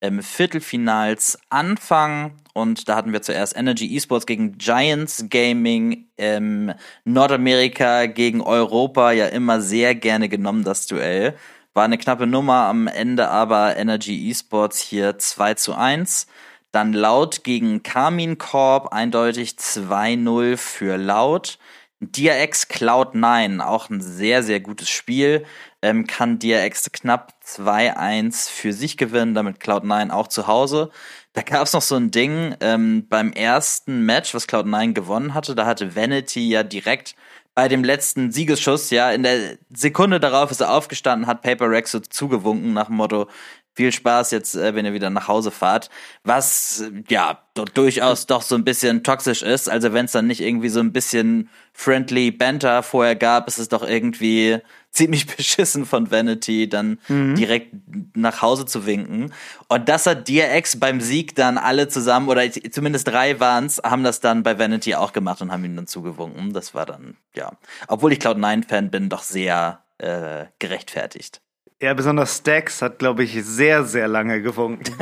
ähm, 0.01 0.23
Viertelfinals 0.23 1.39
anfangen. 1.51 2.33
Und 2.55 2.89
da 2.89 2.97
hatten 2.97 3.13
wir 3.13 3.23
zuerst 3.23 3.57
Energy 3.57 3.97
Esports 3.97 4.27
gegen 4.27 4.59
Giants 4.59 5.27
Gaming, 5.29 6.07
ähm, 6.19 6.73
Nordamerika 7.05 8.07
gegen 8.07 8.41
Europa, 8.41 9.13
ja 9.13 9.27
immer 9.27 9.61
sehr 9.61 9.95
gerne 9.95 10.29
genommen, 10.29 10.65
das 10.65 10.87
Duell. 10.87 11.37
War 11.75 11.85
eine 11.85 11.99
knappe 11.99 12.27
Nummer, 12.27 12.65
am 12.67 12.87
Ende 12.87 13.29
aber 13.29 13.77
Energy 13.77 14.31
Esports 14.31 14.81
hier 14.81 15.19
2 15.19 15.55
zu 15.55 15.75
1. 15.75 16.27
Dann 16.73 16.93
Laut 16.93 17.45
gegen 17.45 17.83
Carmin 17.83 18.39
Corp, 18.39 18.93
eindeutig 18.93 19.57
2-0 19.59 20.57
für 20.57 20.97
Laut. 20.97 21.59
DRX 22.01 22.69
Cloud9, 22.69 23.61
auch 23.61 23.89
ein 23.89 24.01
sehr, 24.03 24.43
sehr 24.43 24.61
gutes 24.61 24.91
Spiel 24.91 25.47
ähm, 25.87 26.07
kann 26.07 26.41
DRX 26.41 26.91
knapp 26.91 27.33
2-1 27.45 28.51
für 28.51 28.73
sich 28.73 28.97
gewinnen, 28.97 29.35
damit 29.35 29.59
Cloud9 29.59 30.11
auch 30.11 30.27
zu 30.27 30.49
Hause. 30.49 30.91
Da 31.33 31.43
gab 31.43 31.63
es 31.63 31.75
noch 31.75 31.83
so 31.83 31.95
ein 31.95 32.11
Ding 32.11 32.57
ähm, 32.61 33.07
beim 33.09 33.33
ersten 33.33 34.03
Match, 34.03 34.35
was 34.35 34.49
Cloud9 34.49 34.95
gewonnen 34.95 35.35
hatte. 35.35 35.55
Da 35.55 35.65
hatte 35.65 35.95
Vanity 35.95 36.49
ja 36.49 36.65
direkt 36.65 37.15
bei 37.55 37.69
dem 37.69 37.85
letzten 37.85 38.33
Siegesschuss, 38.33 38.91
ja, 38.91 39.13
in 39.13 39.23
der 39.23 39.57
Sekunde 39.73 40.21
darauf 40.21 40.51
ist 40.51 40.61
er 40.61 40.75
aufgestanden, 40.75 41.27
hat 41.27 41.41
Paper 41.41 41.71
Rex 41.71 41.93
so 41.93 42.01
zugewunken 42.01 42.75
nach 42.75 42.89
dem 42.89 42.97
Motto, 42.97 43.29
viel 43.77 43.93
Spaß 43.93 44.31
jetzt, 44.31 44.57
äh, 44.57 44.75
wenn 44.75 44.87
ihr 44.87 44.95
wieder 44.95 45.11
nach 45.11 45.29
Hause 45.29 45.51
fahrt. 45.51 45.91
Was 46.25 46.83
ja 47.09 47.43
durchaus 47.75 48.27
doch 48.27 48.43
so 48.43 48.55
ein 48.55 48.65
bisschen 48.65 49.03
toxisch 49.05 49.43
ist. 49.43 49.69
Also 49.69 49.93
wenn 49.93 50.07
es 50.07 50.13
dann 50.13 50.27
nicht 50.27 50.41
irgendwie 50.41 50.71
so 50.71 50.81
ein 50.81 50.93
bisschen 50.93 51.51
friendly 51.75 52.31
Banter 52.31 52.83
vorher 52.83 53.17
gab, 53.17 53.47
ist 53.49 53.59
es 53.59 53.69
doch 53.69 53.87
irgendwie 53.87 54.59
ziemlich 54.91 55.27
beschissen 55.37 55.85
von 55.85 56.11
Vanity, 56.11 56.69
dann 56.71 56.99
mhm. 57.09 57.35
direkt 57.35 57.75
nach 58.15 58.41
Hause 58.41 58.65
zu 58.65 58.87
winken. 58.87 59.35
Und 59.69 59.89
das 59.91 60.07
hat 60.07 60.27
DRX 60.27 60.81
beim 60.81 61.03
Sieg 61.03 61.35
dann 61.35 61.59
alle 61.59 61.89
zusammen, 61.89 62.29
oder 62.29 62.51
zumindest 62.51 63.09
drei 63.09 63.39
waren's, 63.41 63.81
haben 63.85 64.05
das 64.05 64.21
dann 64.21 64.43
bei 64.43 64.59
Vanity 64.59 64.95
auch 64.95 65.13
gemacht 65.13 65.43
und 65.43 65.53
haben 65.53 65.65
ihm 65.67 65.77
dann 65.77 65.87
zugewunken. 65.87 66.55
Das 66.55 66.75
war 66.75 66.87
dann, 66.87 67.17
ja, 67.35 67.53
obwohl 67.89 68.13
ich 68.15 68.21
Cloud9-Fan 68.21 68.91
bin, 68.91 69.11
doch 69.11 69.23
sehr 69.23 69.81
äh, 69.99 70.47
gerechtfertigt. 70.59 71.43
Ja, 71.83 71.93
besonders 71.93 72.39
Stax 72.39 72.81
hat, 72.81 72.99
glaube 72.99 73.25
ich, 73.25 73.45
sehr, 73.45 73.85
sehr 73.85 74.09
lange 74.09 74.41
gewunken. 74.41 74.95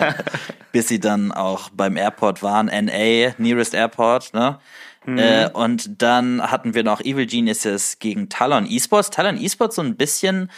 Bis 0.72 0.88
sie 0.88 1.00
dann 1.00 1.32
auch 1.32 1.70
beim 1.70 1.96
Airport 1.96 2.42
waren, 2.42 2.66
NA, 2.66 3.34
Nearest 3.38 3.74
Airport, 3.74 4.34
ne? 4.34 4.58
Mhm. 5.06 5.18
Äh, 5.18 5.50
und 5.52 6.02
dann 6.02 6.42
hatten 6.50 6.74
wir 6.74 6.84
noch 6.84 7.00
Evil 7.00 7.26
Geniuses 7.26 7.98
gegen 7.98 8.28
Talon 8.28 8.66
Esports. 8.66 9.10
Talon 9.10 9.38
Esports 9.38 9.76
so 9.76 9.82
ein 9.82 9.96
bisschen, 9.96 10.50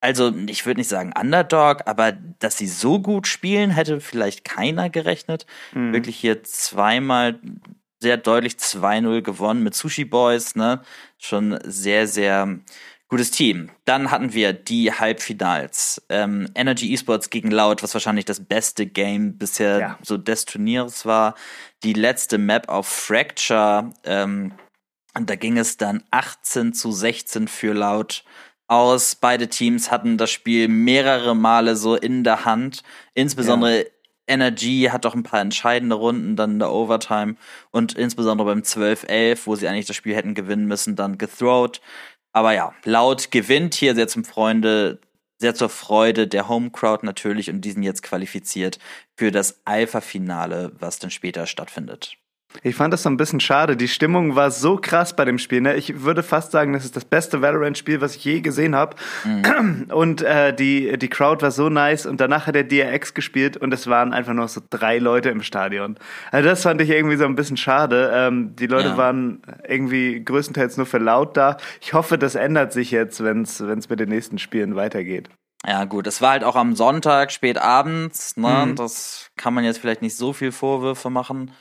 also 0.00 0.32
ich 0.46 0.66
würde 0.66 0.80
nicht 0.80 0.88
sagen 0.88 1.12
Underdog, 1.18 1.82
aber 1.86 2.12
dass 2.12 2.56
sie 2.56 2.68
so 2.68 3.00
gut 3.00 3.26
spielen, 3.26 3.70
hätte 3.70 4.00
vielleicht 4.00 4.44
keiner 4.44 4.88
gerechnet. 4.88 5.46
Mhm. 5.74 5.92
Wirklich 5.92 6.16
hier 6.16 6.44
zweimal 6.44 7.40
sehr 8.00 8.16
deutlich 8.16 8.54
2-0 8.54 9.22
gewonnen 9.22 9.62
mit 9.62 9.74
Sushi 9.74 10.04
Boys, 10.04 10.56
ne? 10.56 10.82
Schon 11.18 11.58
sehr, 11.64 12.06
sehr 12.06 12.58
Gutes 13.12 13.30
Team. 13.30 13.68
Dann 13.84 14.10
hatten 14.10 14.32
wir 14.32 14.54
die 14.54 14.90
Halbfinals. 14.90 16.00
Ähm, 16.08 16.48
Energy 16.54 16.94
Esports 16.94 17.28
gegen 17.28 17.50
Loud, 17.50 17.82
was 17.82 17.92
wahrscheinlich 17.92 18.24
das 18.24 18.42
beste 18.42 18.86
Game 18.86 19.36
bisher 19.36 19.78
ja. 19.78 19.98
so 20.00 20.16
des 20.16 20.46
Turniers 20.46 21.04
war. 21.04 21.34
Die 21.82 21.92
letzte 21.92 22.38
Map 22.38 22.70
auf 22.70 22.88
Fracture. 22.88 23.90
Ähm, 24.04 24.52
und 25.14 25.28
da 25.28 25.36
ging 25.36 25.58
es 25.58 25.76
dann 25.76 26.04
18 26.10 26.72
zu 26.72 26.90
16 26.90 27.48
für 27.48 27.74
Loud 27.74 28.24
aus. 28.66 29.14
Beide 29.14 29.48
Teams 29.48 29.90
hatten 29.90 30.16
das 30.16 30.30
Spiel 30.30 30.68
mehrere 30.68 31.36
Male 31.36 31.76
so 31.76 31.96
in 31.96 32.24
der 32.24 32.46
Hand. 32.46 32.82
Insbesondere 33.12 33.80
ja. 33.80 33.84
Energy 34.26 34.88
hat 34.90 35.04
doch 35.04 35.14
ein 35.14 35.24
paar 35.24 35.40
entscheidende 35.40 35.96
Runden 35.96 36.36
dann 36.36 36.52
in 36.52 36.58
der 36.60 36.72
Overtime 36.72 37.36
und 37.70 37.94
insbesondere 37.94 38.46
beim 38.46 38.60
12-11, 38.60 39.40
wo 39.44 39.56
sie 39.56 39.68
eigentlich 39.68 39.86
das 39.86 39.96
Spiel 39.96 40.14
hätten 40.14 40.34
gewinnen 40.34 40.66
müssen, 40.66 40.96
dann 40.96 41.18
gethrowt. 41.18 41.80
Aber 42.32 42.52
ja, 42.54 42.74
laut 42.84 43.30
gewinnt 43.30 43.74
hier 43.74 43.94
sehr 43.94 44.08
zum 44.08 44.24
Freunde, 44.24 45.00
sehr 45.38 45.54
zur 45.54 45.68
Freude 45.68 46.28
der 46.28 46.48
Homecrowd 46.48 47.04
natürlich 47.04 47.50
und 47.50 47.60
die 47.62 47.72
sind 47.72 47.82
jetzt 47.82 48.02
qualifiziert 48.02 48.78
für 49.16 49.30
das 49.30 49.60
Alpha-Finale, 49.66 50.72
was 50.78 50.98
dann 50.98 51.10
später 51.10 51.46
stattfindet. 51.46 52.16
Ich 52.62 52.76
fand 52.76 52.92
das 52.92 53.02
so 53.02 53.10
ein 53.10 53.16
bisschen 53.16 53.40
schade. 53.40 53.76
Die 53.76 53.88
Stimmung 53.88 54.36
war 54.36 54.50
so 54.50 54.76
krass 54.76 55.16
bei 55.16 55.24
dem 55.24 55.38
Spiel. 55.38 55.60
Ne? 55.60 55.74
Ich 55.76 56.02
würde 56.02 56.22
fast 56.22 56.52
sagen, 56.52 56.72
das 56.72 56.84
ist 56.84 56.96
das 56.96 57.04
beste 57.04 57.42
Valorant-Spiel, 57.42 58.00
was 58.00 58.16
ich 58.16 58.24
je 58.24 58.40
gesehen 58.40 58.74
habe. 58.74 58.96
Mhm. 59.24 59.86
Und 59.90 60.22
äh, 60.22 60.54
die, 60.54 60.98
die 60.98 61.08
Crowd 61.08 61.42
war 61.42 61.50
so 61.50 61.68
nice. 61.68 62.06
Und 62.06 62.20
danach 62.20 62.46
hat 62.46 62.54
der 62.54 62.64
DRX 62.64 63.14
gespielt 63.14 63.56
und 63.56 63.72
es 63.72 63.86
waren 63.86 64.12
einfach 64.12 64.34
nur 64.34 64.48
so 64.48 64.60
drei 64.70 64.98
Leute 64.98 65.30
im 65.30 65.42
Stadion. 65.42 65.96
Also 66.30 66.48
das 66.48 66.62
fand 66.62 66.80
ich 66.80 66.90
irgendwie 66.90 67.16
so 67.16 67.24
ein 67.24 67.34
bisschen 67.34 67.56
schade. 67.56 68.12
Ähm, 68.14 68.54
die 68.56 68.66
Leute 68.66 68.88
ja. 68.88 68.96
waren 68.96 69.42
irgendwie 69.66 70.22
größtenteils 70.24 70.76
nur 70.76 70.86
für 70.86 70.98
laut 70.98 71.36
da. 71.36 71.56
Ich 71.80 71.94
hoffe, 71.94 72.18
das 72.18 72.34
ändert 72.34 72.72
sich 72.72 72.90
jetzt, 72.90 73.22
wenn 73.24 73.42
es 73.42 73.60
mit 73.60 74.00
den 74.00 74.08
nächsten 74.08 74.38
Spielen 74.38 74.76
weitergeht. 74.76 75.28
Ja, 75.64 75.84
gut, 75.84 76.08
es 76.08 76.20
war 76.20 76.30
halt 76.30 76.44
auch 76.44 76.56
am 76.56 76.74
Sonntag, 76.74 77.30
spät 77.30 77.56
abends, 77.56 78.36
ne? 78.36 78.66
Mhm. 78.66 78.76
Das 78.76 79.30
kann 79.36 79.54
man 79.54 79.64
jetzt 79.64 79.78
vielleicht 79.78 80.02
nicht 80.02 80.16
so 80.16 80.32
viel 80.32 80.50
Vorwürfe 80.50 81.08
machen. 81.08 81.52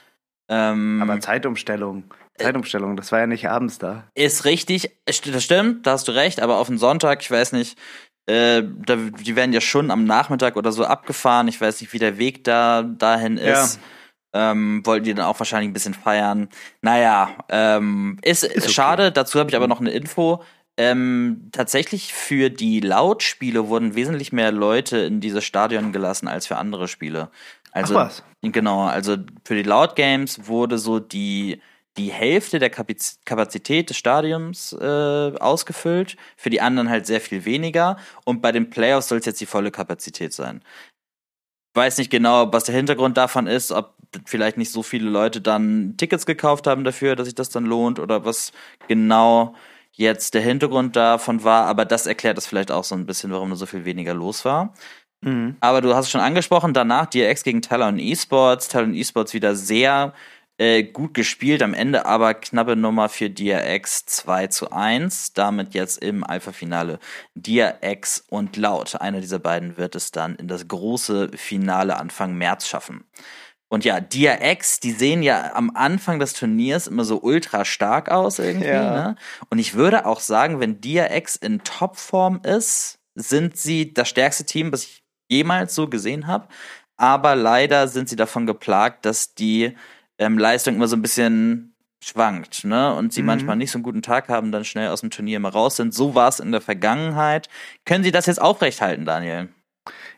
Ähm, 0.52 1.00
Aber 1.02 1.20
Zeitumstellung. 1.20 2.04
Zeitumstellung, 2.38 2.98
das 2.98 3.12
war 3.12 3.20
ja 3.20 3.28
nicht 3.28 3.50
abends 3.50 3.80
da. 3.80 4.04
Ist 4.16 4.46
richtig, 4.46 4.98
das 5.06 5.44
stimmt, 5.44 5.88
da 5.88 5.92
hast 5.92 6.08
du 6.08 6.12
recht, 6.12 6.42
aber 6.42 6.58
auf 6.58 6.68
den 6.68 6.78
Sonntag, 6.78 7.22
ich 7.22 7.32
weiß 7.32 7.54
nicht, 7.54 7.78
äh, 8.26 8.64
da, 8.86 8.96
die 8.96 9.36
werden 9.36 9.54
ja 9.54 9.62
schon 9.62 9.92
am 9.92 10.04
Nachmittag 10.04 10.56
oder 10.56 10.72
so 10.72 10.86
abgefahren. 10.86 11.48
Ich 11.48 11.60
weiß 11.60 11.82
nicht, 11.82 11.94
wie 11.94 12.00
der 12.00 12.18
Weg 12.18 12.44
da 12.44 12.84
dahin 12.84 13.38
ist. 13.38 13.80
Ja. 14.34 14.52
Ähm, 14.52 14.82
wollten 14.86 15.04
die 15.04 15.14
dann 15.14 15.26
auch 15.26 15.40
wahrscheinlich 15.40 15.70
ein 15.70 15.74
bisschen 15.74 15.94
feiern. 15.94 16.48
Naja, 16.82 17.36
ähm, 17.50 18.18
ist, 18.22 18.44
ist 18.44 18.64
okay. 18.64 18.74
schade. 18.74 19.12
Dazu 19.12 19.40
habe 19.40 19.50
ich 19.50 19.56
aber 19.58 19.68
noch 19.68 19.82
eine 19.82 19.92
Info. 19.92 20.42
Ähm, 20.78 21.50
tatsächlich 21.52 22.14
für 22.14 22.50
die 22.50 22.80
Lautspiele 22.80 23.68
wurden 23.68 23.96
wesentlich 23.96 24.32
mehr 24.32 24.54
Leute 24.54 25.00
in 25.00 25.20
dieses 25.20 25.44
Stadion 25.44 25.92
gelassen 25.92 26.30
als 26.30 26.48
für 26.48 26.56
andere 26.56 26.88
Spiele. 26.88 27.30
Also, 27.72 27.98
Ach 27.98 28.08
was? 28.08 28.24
Genau, 28.42 28.84
also 28.84 29.18
für 29.46 29.56
die 29.56 29.64
Loud 29.64 29.96
Games 29.96 30.48
wurde 30.48 30.78
so 30.78 31.00
die 31.00 31.62
die 31.98 32.12
Hälfte 32.12 32.60
der 32.60 32.70
Kapazität 32.70 33.90
des 33.90 33.98
Stadiums 33.98 34.74
äh, 34.74 34.86
ausgefüllt, 35.40 36.16
für 36.38 36.50
die 36.50 36.62
anderen 36.62 36.90
halt 36.90 37.06
sehr 37.06 37.20
viel 37.20 37.44
weniger. 37.46 37.98
Und 38.24 38.42
bei 38.42 38.52
den 38.52 38.70
Playoffs 38.70 39.10
soll 39.10 39.18
es 39.20 39.26
jetzt 39.26 39.42
die 39.42 39.46
volle 39.46 39.72
Kapazität 39.72 40.34
sein. 40.34 40.64
Weiß 41.74 41.98
nicht 41.98 42.10
genau, 42.10 42.52
was 42.52 42.66
der 42.66 42.76
Hintergrund 42.76 43.18
davon 43.18 43.48
ist, 43.48 43.72
ob 43.72 43.96
vielleicht 44.26 44.58
nicht 44.58 44.72
so 44.72 44.84
viele 44.84 45.10
Leute 45.10 45.42
dann 45.42 45.96
Tickets 45.98 46.26
gekauft 46.26 46.68
haben 46.68 46.84
dafür, 46.84 47.16
dass 47.16 47.26
sich 47.26 47.36
das 47.36 47.50
dann 47.50 47.66
lohnt 47.66 48.00
oder 48.00 48.26
was 48.26 48.52
genau 48.88 49.56
jetzt 49.94 50.34
der 50.34 50.42
Hintergrund 50.42 50.96
davon 50.96 51.44
war, 51.44 51.66
aber 51.68 51.86
das 51.86 52.08
erklärt 52.08 52.38
es 52.38 52.48
vielleicht 52.48 52.72
auch 52.72 52.84
so 52.84 52.96
ein 52.96 53.06
bisschen, 53.06 53.32
warum 53.32 53.50
da 53.50 53.56
so 53.56 53.66
viel 53.66 53.86
weniger 53.86 54.14
los 54.14 54.46
war. 54.46 54.74
Mhm. 55.22 55.56
Aber 55.60 55.82
du 55.82 55.96
hast 55.96 56.06
es 56.06 56.12
schon 56.12 56.22
angesprochen, 56.22 56.74
danach 56.74 57.06
DRX 57.06 57.44
gegen 57.44 57.62
Talon 57.62 58.00
Esports. 58.00 58.68
Talon 58.68 58.94
Esports 58.94 59.34
wieder 59.34 59.56
sehr 59.56 60.14
äh, 60.58 60.84
gut 60.84 61.14
gespielt, 61.14 61.64
am 61.64 61.74
Ende 61.74 62.06
aber 62.06 62.34
knappe 62.34 62.76
Nummer 62.76 63.10
für 63.10 63.30
DRX 63.30 64.06
2 64.06 64.48
zu 64.48 64.72
1. 64.72 65.34
Damit 65.34 65.74
jetzt 65.74 66.02
im 66.04 66.24
Alpha-Finale 66.24 67.00
DRX 67.36 68.26
und 68.30 68.58
Laut. 68.58 69.00
Einer 69.02 69.22
dieser 69.22 69.40
beiden 69.40 69.78
wird 69.78 69.96
es 69.96 70.12
dann 70.12 70.36
in 70.36 70.48
das 70.48 70.68
große 70.68 71.30
Finale 71.36 71.98
Anfang 71.98 72.36
März 72.36 72.68
schaffen. 72.68 73.06
Und 73.70 73.86
ja, 73.86 74.02
DRX, 74.02 74.82
die 74.82 74.92
sehen 74.92 75.24
ja 75.24 75.56
am 75.56 75.72
Anfang 75.74 76.20
des 76.20 76.34
Turniers 76.34 76.88
immer 76.88 77.06
so 77.06 77.22
ultra 77.22 77.64
stark 77.64 78.12
aus 78.12 78.38
irgendwie. 78.38 78.68
Ja. 78.68 79.08
Ne? 79.08 79.16
Und 79.50 79.60
ich 79.60 79.76
würde 79.76 80.06
auch 80.06 80.20
sagen, 80.20 80.60
wenn 80.60 80.82
DRX 80.82 81.38
in 81.38 81.64
Topform 81.64 82.42
ist, 82.44 83.00
sind 83.16 83.58
sie 83.58 83.94
das 83.94 84.10
stärkste 84.10 84.46
Team, 84.46 84.72
was 84.72 84.84
ich 84.84 85.01
jemals 85.32 85.74
so 85.74 85.88
gesehen 85.88 86.28
habe. 86.28 86.48
Aber 86.98 87.36
leider 87.36 87.88
sind 87.88 88.10
sie 88.10 88.16
davon 88.16 88.46
geplagt, 88.46 89.06
dass 89.06 89.34
die 89.34 89.76
ähm, 90.20 90.38
Leistung 90.38 90.76
immer 90.76 90.88
so 90.88 90.96
ein 90.96 91.02
bisschen 91.02 91.74
schwankt, 92.04 92.64
ne? 92.64 92.94
Und 92.94 93.14
sie 93.14 93.22
mhm. 93.22 93.28
manchmal 93.28 93.56
nicht 93.56 93.72
so 93.72 93.78
einen 93.78 93.84
guten 93.84 94.02
Tag 94.02 94.30
haben, 94.30 94.52
dann 94.52 94.66
schnell 94.66 94.90
aus 94.90 95.02
dem 95.02 95.10
Turnier 95.10 95.38
immer 95.38 95.50
raus 95.50 95.78
sind. 95.78 95.94
So 95.94 96.16
war 96.16 96.30
es 96.30 96.40
in 96.40 96.52
der 96.52 96.62
Vergangenheit. 96.62 97.48
Können 97.86 98.04
Sie 98.04 98.12
das 98.12 98.26
jetzt 98.26 98.42
aufrechthalten, 98.42 99.06
Daniel? 99.06 99.50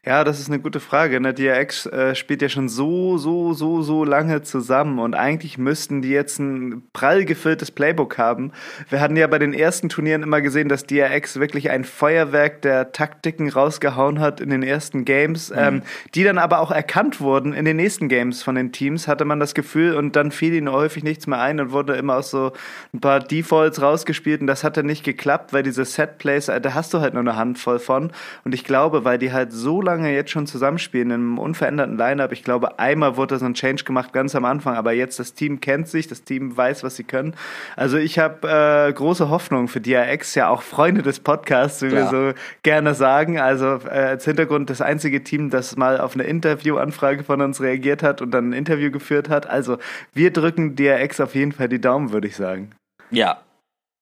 Ja, 0.06 0.26
das 0.26 0.41
ist 0.41 0.49
eine 0.49 0.60
gute 0.60 0.82
Frage. 0.82 1.21
Ne? 1.21 1.34
DRX 1.34 1.86
äh, 1.86 2.13
spielt 2.13 2.41
ja 2.41 2.49
schon 2.49 2.67
so, 2.67 3.17
so, 3.17 3.54
so, 3.54 3.82
so 3.82 4.04
lange 4.04 4.41
zusammen 4.41 4.99
und 4.99 5.13
eigentlich 5.15 5.58
müssten 5.58 6.02
die 6.02 6.10
jetzt 6.10 6.39
ein 6.39 6.84
prall 6.91 7.23
gefülltes 7.23 7.71
Playbook 7.71 8.17
haben. 8.17 8.52
Wir 8.89 8.99
hatten 8.99 9.15
ja 9.15 9.26
bei 9.28 9.39
den 9.39 9.54
ersten 9.54 9.88
Turnieren 9.88 10.21
immer 10.21 10.41
gesehen, 10.41 10.67
dass 10.67 10.86
DRX 10.86 11.39
wirklich 11.39 11.69
ein 11.69 11.86
Feuerwerk 11.86 12.62
der 12.63 12.91
Taktiken 12.91 13.47
rausgehauen 13.47 14.19
hat 14.19 14.41
in 14.41 14.49
den 14.49 14.62
ersten 14.62 15.06
Games, 15.06 15.52
mhm. 15.52 15.58
ähm, 15.58 15.82
die 16.15 16.26
dann 16.26 16.38
aber 16.38 16.60
auch 16.60 16.71
erkannt 16.71 17.21
wurden 17.21 17.54
in 17.54 17.63
den 17.63 17.78
nächsten 17.78 18.10
Games 18.10 18.43
von 18.43 18.56
den 18.56 18.73
Teams, 18.73 19.08
hatte 19.08 19.23
man 19.23 19.39
das 19.39 19.54
Gefühl 19.54 19.95
und 19.95 20.17
dann 20.17 20.32
fiel 20.32 20.54
ihnen 20.54 20.69
häufig 20.69 21.06
nichts 21.06 21.28
mehr 21.28 21.39
ein 21.39 21.62
und 21.62 21.71
wurde 21.71 21.95
immer 21.95 22.17
aus 22.17 22.30
so 22.30 22.52
ein 22.93 22.99
paar 22.99 23.21
Defaults 23.21 23.82
rausgespielt 23.82 24.41
und 24.41 24.47
das 24.47 24.65
hatte 24.65 24.84
nicht 24.84 25.06
geklappt, 25.06 25.54
weil 25.54 25.63
diese 25.63 25.86
Set-Plays, 25.86 26.49
äh, 26.49 26.60
da 26.60 26.73
hast 26.73 26.93
du 26.93 26.99
halt 26.99 27.13
nur 27.13 27.21
eine 27.21 27.38
Handvoll 27.38 27.80
von 27.80 28.12
und 28.43 28.54
ich 28.54 28.65
glaube, 28.65 29.06
weil 29.06 29.17
die 29.17 29.32
halt 29.32 29.52
so 29.53 29.81
lange 29.81 30.13
jetzt 30.13 30.31
schon 30.31 30.47
zusammenspielen 30.47 31.11
in 31.11 31.13
einem 31.13 31.37
unveränderten 31.37 31.97
Lineup. 31.97 32.31
Ich 32.31 32.43
glaube, 32.43 32.79
einmal 32.79 33.17
wurde 33.17 33.37
so 33.37 33.45
ein 33.45 33.53
Change 33.53 33.83
gemacht 33.83 34.11
ganz 34.11 34.35
am 34.35 34.45
Anfang, 34.45 34.75
aber 34.75 34.93
jetzt 34.93 35.19
das 35.19 35.33
Team 35.33 35.59
kennt 35.61 35.87
sich, 35.87 36.07
das 36.07 36.23
Team 36.23 36.55
weiß, 36.57 36.83
was 36.83 36.95
sie 36.95 37.03
können. 37.03 37.35
Also 37.75 37.97
ich 37.97 38.19
habe 38.19 38.47
äh, 38.47 38.91
große 38.91 39.29
Hoffnung 39.29 39.67
für 39.67 39.79
DRX, 39.79 40.35
ja 40.35 40.49
auch 40.49 40.61
Freunde 40.61 41.03
des 41.03 41.19
Podcasts, 41.19 41.81
wie 41.81 41.89
Klar. 41.89 42.11
wir 42.11 42.31
so 42.33 42.39
gerne 42.63 42.93
sagen. 42.95 43.39
Also 43.39 43.79
äh, 43.85 43.89
als 43.89 44.25
Hintergrund 44.25 44.69
das 44.69 44.81
einzige 44.81 45.23
Team, 45.23 45.49
das 45.49 45.75
mal 45.75 45.99
auf 45.99 46.15
eine 46.15 46.23
Interviewanfrage 46.23 47.23
von 47.23 47.41
uns 47.41 47.61
reagiert 47.61 48.03
hat 48.03 48.21
und 48.21 48.31
dann 48.31 48.49
ein 48.49 48.53
Interview 48.53 48.91
geführt 48.91 49.29
hat. 49.29 49.47
Also 49.47 49.77
wir 50.13 50.31
drücken 50.31 50.75
DRX 50.75 51.19
auf 51.19 51.35
jeden 51.35 51.51
Fall 51.51 51.69
die 51.69 51.79
Daumen, 51.79 52.11
würde 52.11 52.27
ich 52.27 52.35
sagen. 52.35 52.71
Ja, 53.11 53.39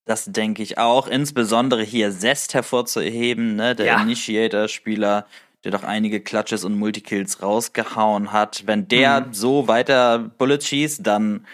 das 0.06 0.26
denke 0.26 0.64
ich 0.64 0.78
auch. 0.78 1.08
Insbesondere 1.08 1.84
hier 1.84 2.12
Zest 2.12 2.54
hervorzuheben, 2.54 3.56
ne, 3.56 3.76
der 3.76 3.86
ja. 3.86 4.02
Initiator-Spieler, 4.02 5.26
der 5.64 5.72
doch 5.72 5.84
einige 5.84 6.22
Clutches 6.22 6.64
und 6.64 6.78
Multikills 6.78 7.42
rausgehauen 7.42 8.32
hat. 8.32 8.64
Wenn 8.66 8.88
der 8.88 9.22
mhm. 9.22 9.34
so 9.34 9.68
weiter 9.68 10.20
Bullets 10.20 10.68
schießt, 10.68 11.06
dann 11.06 11.46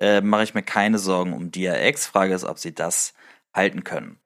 äh, 0.00 0.20
mache 0.20 0.42
ich 0.42 0.54
mir 0.54 0.62
keine 0.62 0.98
Sorgen 0.98 1.32
um 1.32 1.50
DRX. 1.50 2.06
Frage 2.06 2.34
ist, 2.34 2.44
ob 2.44 2.58
sie 2.58 2.74
das 2.74 3.14
halten 3.54 3.84
können. 3.84 4.18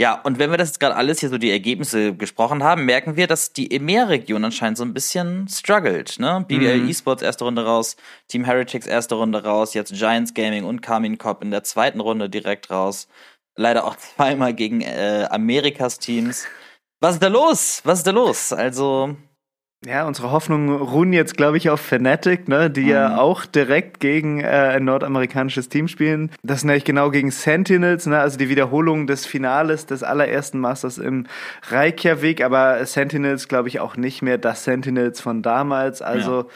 Ja, 0.00 0.20
und 0.22 0.38
wenn 0.38 0.50
wir 0.52 0.58
das 0.58 0.68
jetzt 0.68 0.78
gerade 0.78 0.94
alles 0.94 1.18
hier 1.18 1.28
so 1.28 1.38
die 1.38 1.50
Ergebnisse 1.50 2.14
gesprochen 2.14 2.62
haben, 2.62 2.84
merken 2.84 3.16
wir, 3.16 3.26
dass 3.26 3.52
die 3.52 3.72
EMEA-Region 3.72 4.44
anscheinend 4.44 4.78
so 4.78 4.84
ein 4.84 4.94
bisschen 4.94 5.48
struggelt. 5.48 6.20
Ne? 6.20 6.44
BBL 6.46 6.82
mhm. 6.82 6.88
Esports 6.88 7.20
erste 7.20 7.42
Runde 7.42 7.64
raus, 7.64 7.96
Team 8.28 8.44
Heretics 8.44 8.86
erste 8.86 9.16
Runde 9.16 9.42
raus, 9.42 9.74
jetzt 9.74 9.92
Giants 9.92 10.34
Gaming 10.34 10.62
und 10.62 10.82
Carmin 10.82 11.18
Cop 11.18 11.42
in 11.42 11.50
der 11.50 11.64
zweiten 11.64 11.98
Runde 11.98 12.30
direkt 12.30 12.70
raus. 12.70 13.08
Leider 13.56 13.84
auch 13.84 13.96
zweimal 14.16 14.54
gegen 14.54 14.82
äh, 14.82 15.26
Amerikas 15.30 15.98
Teams. 15.98 16.46
Was 17.00 17.14
ist 17.14 17.22
da 17.22 17.28
los? 17.28 17.80
Was 17.82 17.98
ist 17.98 18.06
da 18.06 18.12
los? 18.12 18.52
Also. 18.52 19.16
Ja, 19.86 20.08
unsere 20.08 20.32
Hoffnungen 20.32 20.74
ruhen 20.74 21.12
jetzt, 21.12 21.36
glaube 21.36 21.56
ich, 21.56 21.70
auf 21.70 21.80
Fnatic, 21.80 22.48
ne, 22.48 22.68
die 22.68 22.82
mhm. 22.82 22.88
ja 22.88 23.18
auch 23.18 23.46
direkt 23.46 24.00
gegen 24.00 24.40
äh, 24.40 24.46
ein 24.46 24.84
nordamerikanisches 24.84 25.68
Team 25.68 25.86
spielen. 25.86 26.32
Das 26.42 26.60
sind 26.60 26.66
nämlich 26.66 26.84
genau 26.84 27.10
gegen 27.10 27.30
Sentinels, 27.30 28.06
ne, 28.06 28.18
also 28.18 28.38
die 28.38 28.48
Wiederholung 28.48 29.06
des 29.06 29.24
Finales 29.24 29.86
des 29.86 30.02
allerersten 30.02 30.58
Masters 30.58 30.98
im 30.98 31.26
Reykjavik, 31.68 32.42
aber 32.42 32.84
Sentinels, 32.86 33.46
glaube 33.46 33.68
ich, 33.68 33.78
auch 33.78 33.96
nicht 33.96 34.20
mehr 34.20 34.36
das 34.36 34.64
Sentinels 34.64 35.20
von 35.20 35.42
damals. 35.42 36.02
Also 36.02 36.42
ja. 36.42 36.46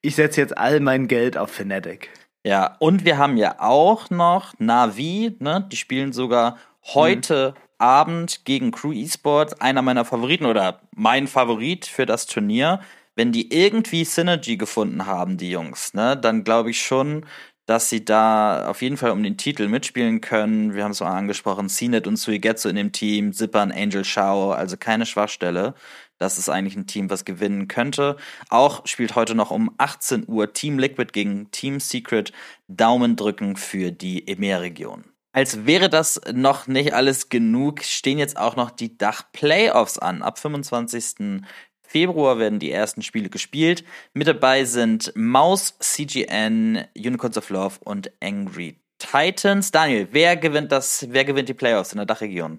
ich 0.00 0.14
setze 0.14 0.40
jetzt 0.40 0.56
all 0.56 0.78
mein 0.78 1.08
Geld 1.08 1.36
auf 1.36 1.50
Fnatic. 1.50 2.10
Ja, 2.44 2.76
und 2.78 3.04
wir 3.04 3.18
haben 3.18 3.36
ja 3.36 3.56
auch 3.58 4.08
noch 4.10 4.54
Navi, 4.60 5.36
ne, 5.40 5.66
die 5.72 5.76
spielen 5.76 6.12
sogar 6.12 6.58
heute 6.94 7.54
mhm. 7.56 7.67
Abend 7.78 8.44
gegen 8.44 8.70
Crew 8.70 8.92
Esports 8.92 9.60
einer 9.60 9.82
meiner 9.82 10.04
Favoriten 10.04 10.46
oder 10.46 10.80
mein 10.94 11.26
Favorit 11.26 11.86
für 11.86 12.06
das 12.06 12.26
Turnier. 12.26 12.80
Wenn 13.14 13.32
die 13.32 13.52
irgendwie 13.52 14.04
Synergy 14.04 14.56
gefunden 14.56 15.06
haben, 15.06 15.38
die 15.38 15.50
Jungs, 15.50 15.94
ne, 15.94 16.16
dann 16.16 16.44
glaube 16.44 16.70
ich 16.70 16.80
schon, 16.80 17.24
dass 17.68 17.90
sie 17.90 18.02
da 18.02 18.66
auf 18.68 18.80
jeden 18.80 18.96
Fall 18.96 19.10
um 19.10 19.22
den 19.22 19.36
Titel 19.36 19.68
mitspielen 19.68 20.22
können. 20.22 20.74
Wir 20.74 20.84
haben 20.84 20.92
es 20.92 21.02
auch 21.02 21.06
angesprochen, 21.06 21.68
CNET 21.68 22.06
und 22.06 22.16
Suigetsu 22.16 22.70
in 22.70 22.76
dem 22.76 22.92
Team, 22.92 23.34
Zippern, 23.34 23.72
Angel 23.72 24.04
Shao, 24.06 24.52
also 24.52 24.78
keine 24.78 25.04
Schwachstelle. 25.04 25.74
Das 26.16 26.38
ist 26.38 26.48
eigentlich 26.48 26.76
ein 26.76 26.86
Team, 26.86 27.10
was 27.10 27.26
gewinnen 27.26 27.68
könnte. 27.68 28.16
Auch 28.48 28.86
spielt 28.86 29.16
heute 29.16 29.34
noch 29.34 29.50
um 29.50 29.74
18 29.76 30.24
Uhr 30.28 30.54
Team 30.54 30.78
Liquid 30.78 31.12
gegen 31.12 31.50
Team 31.50 31.78
Secret. 31.78 32.32
Daumen 32.68 33.16
drücken 33.16 33.56
für 33.56 33.92
die 33.92 34.26
EMEA-Region. 34.26 35.04
Als 35.38 35.66
wäre 35.66 35.88
das 35.88 36.20
noch 36.34 36.66
nicht 36.66 36.94
alles 36.94 37.28
genug, 37.28 37.84
stehen 37.84 38.18
jetzt 38.18 38.36
auch 38.36 38.56
noch 38.56 38.72
die 38.72 38.98
Dach-Playoffs 38.98 39.96
an. 39.96 40.24
Ab 40.24 40.36
25. 40.36 41.44
Februar 41.80 42.40
werden 42.40 42.58
die 42.58 42.72
ersten 42.72 43.02
Spiele 43.02 43.28
gespielt. 43.28 43.84
Mit 44.14 44.26
dabei 44.26 44.64
sind 44.64 45.12
Maus, 45.14 45.78
CGN, 45.78 46.84
Unicorns 46.96 47.38
of 47.38 47.50
Love 47.50 47.76
und 47.84 48.10
Angry 48.20 48.80
Titans. 48.98 49.70
Daniel, 49.70 50.08
wer 50.10 50.36
gewinnt 50.36 50.72
das, 50.72 51.06
wer 51.08 51.24
gewinnt 51.24 51.48
die 51.48 51.54
Playoffs 51.54 51.92
in 51.92 51.98
der 51.98 52.06
Dachregion? 52.06 52.58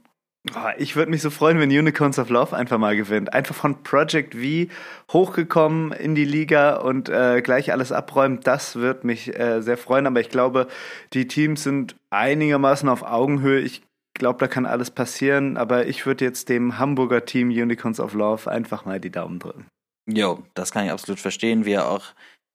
Oh, 0.56 0.70
ich 0.78 0.96
würde 0.96 1.12
mich 1.12 1.22
so 1.22 1.30
freuen, 1.30 1.60
wenn 1.60 1.70
Unicorns 1.70 2.18
of 2.18 2.30
Love 2.30 2.56
einfach 2.56 2.78
mal 2.78 2.96
gewinnt. 2.96 3.34
Einfach 3.34 3.56
von 3.56 3.84
Project 3.84 4.36
V 4.36 4.72
hochgekommen 5.12 5.92
in 5.92 6.16
die 6.16 6.24
Liga 6.24 6.78
und 6.78 7.10
äh, 7.10 7.42
gleich 7.42 7.74
alles 7.74 7.92
abräumt. 7.92 8.48
Das 8.48 8.78
wird 8.78 9.04
mich 9.04 9.38
äh, 9.38 9.62
sehr 9.62 9.78
freuen. 9.78 10.08
Aber 10.08 10.22
ich 10.22 10.30
glaube, 10.30 10.68
die 11.14 11.28
Teams 11.28 11.64
sind 11.64 11.98
einigermaßen 12.10 12.88
auf 12.88 13.04
Augenhöhe. 13.04 13.60
Ich 13.60 13.82
glaube, 14.14 14.40
da 14.40 14.48
kann 14.48 14.66
alles 14.66 14.92
passieren. 14.92 15.58
Aber 15.58 15.88
ich 15.88 16.06
würde 16.06 16.24
jetzt 16.24 16.48
dem 16.48 16.80
Hamburger 16.80 17.26
Team 17.26 17.50
Unicorns 17.50 18.00
of 18.00 18.14
Love 18.14 18.50
einfach 18.50 18.86
mal 18.86 19.02
die 19.02 19.12
Daumen 19.12 19.40
drücken. 19.40 19.66
Jo, 20.08 20.42
das 20.54 20.72
kann 20.72 20.86
ich 20.86 20.92
absolut 20.92 21.20
verstehen. 21.20 21.66
Wir 21.66 21.86
auch 21.86 22.06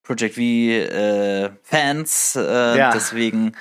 Project 0.04 0.36
V 0.36 0.40
äh, 0.40 1.50
Fans. 1.62 2.34
Äh, 2.34 2.78
ja. 2.78 2.92
Deswegen 2.92 3.52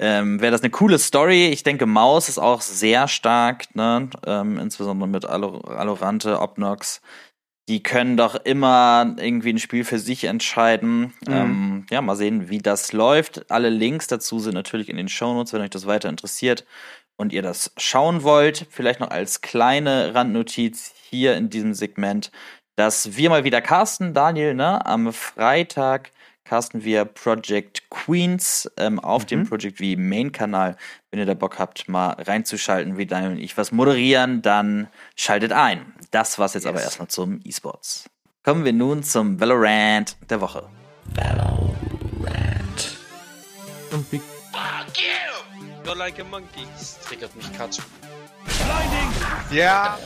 ähm, 0.00 0.40
wäre 0.40 0.50
das 0.50 0.62
eine 0.62 0.70
coole 0.70 0.98
Story. 0.98 1.48
Ich 1.48 1.62
denke, 1.62 1.84
Maus 1.84 2.30
ist 2.30 2.38
auch 2.38 2.62
sehr 2.62 3.06
stark, 3.06 3.74
ne? 3.76 4.08
Ähm, 4.26 4.58
insbesondere 4.58 5.06
mit 5.06 5.26
Alorante, 5.26 6.40
Obnox. 6.40 7.02
Die 7.68 7.82
können 7.82 8.16
doch 8.16 8.34
immer 8.34 9.14
irgendwie 9.18 9.52
ein 9.52 9.58
Spiel 9.58 9.84
für 9.84 9.98
sich 9.98 10.24
entscheiden. 10.24 11.12
Mhm. 11.26 11.32
Ähm, 11.32 11.86
ja, 11.90 12.00
mal 12.00 12.16
sehen, 12.16 12.48
wie 12.48 12.58
das 12.58 12.94
läuft. 12.94 13.50
Alle 13.50 13.68
Links 13.68 14.06
dazu 14.06 14.38
sind 14.38 14.54
natürlich 14.54 14.88
in 14.88 14.96
den 14.96 15.08
Shownotes, 15.08 15.52
wenn 15.52 15.60
euch 15.60 15.70
das 15.70 15.86
weiter 15.86 16.08
interessiert 16.08 16.64
und 17.16 17.34
ihr 17.34 17.42
das 17.42 17.70
schauen 17.76 18.22
wollt. 18.22 18.66
Vielleicht 18.70 19.00
noch 19.00 19.10
als 19.10 19.42
kleine 19.42 20.14
Randnotiz 20.14 20.94
hier 21.10 21.36
in 21.36 21.50
diesem 21.50 21.74
Segment, 21.74 22.30
dass 22.74 23.18
wir 23.18 23.28
mal 23.28 23.44
wieder 23.44 23.60
casten, 23.60 24.14
Daniel, 24.14 24.54
ne? 24.54 24.84
Am 24.86 25.12
Freitag 25.12 26.10
casten 26.50 26.82
wir 26.82 27.04
Project 27.04 27.88
Queens 27.90 28.68
ähm, 28.76 28.98
auf 28.98 29.22
mhm. 29.22 29.26
dem 29.28 29.48
Project 29.48 29.78
V 29.78 29.84
Main-Kanal. 29.96 30.76
Wenn 31.10 31.20
ihr 31.20 31.26
da 31.26 31.34
Bock 31.34 31.60
habt, 31.60 31.88
mal 31.88 32.10
reinzuschalten, 32.18 32.98
wie 32.98 33.06
Daniel 33.06 33.30
und 33.30 33.38
ich 33.38 33.56
was 33.56 33.70
moderieren, 33.70 34.42
dann 34.42 34.88
schaltet 35.14 35.52
ein. 35.52 35.94
Das 36.10 36.40
war's 36.40 36.54
jetzt 36.54 36.64
yes. 36.64 36.70
aber 36.70 36.82
erstmal 36.82 37.06
zum 37.06 37.40
E-Sports. 37.44 38.10
Kommen 38.42 38.64
wir 38.64 38.72
nun 38.72 39.04
zum 39.04 39.38
Valorant 39.38 40.16
der 40.28 40.40
Woche. 40.40 40.68
Valorant. 41.14 42.98
Und 43.92 44.10
wie 44.10 44.18
Fuck 44.18 44.96
you! 44.96 45.88
You're 45.88 45.94
like 45.96 46.18
a 46.18 46.24
monkey. 46.24 46.66
Das 46.76 46.98
triggert 46.98 47.34
mich 47.36 47.52
Katsch. 47.52 47.78
Blinding! 48.44 49.56
Ja! 49.56 49.96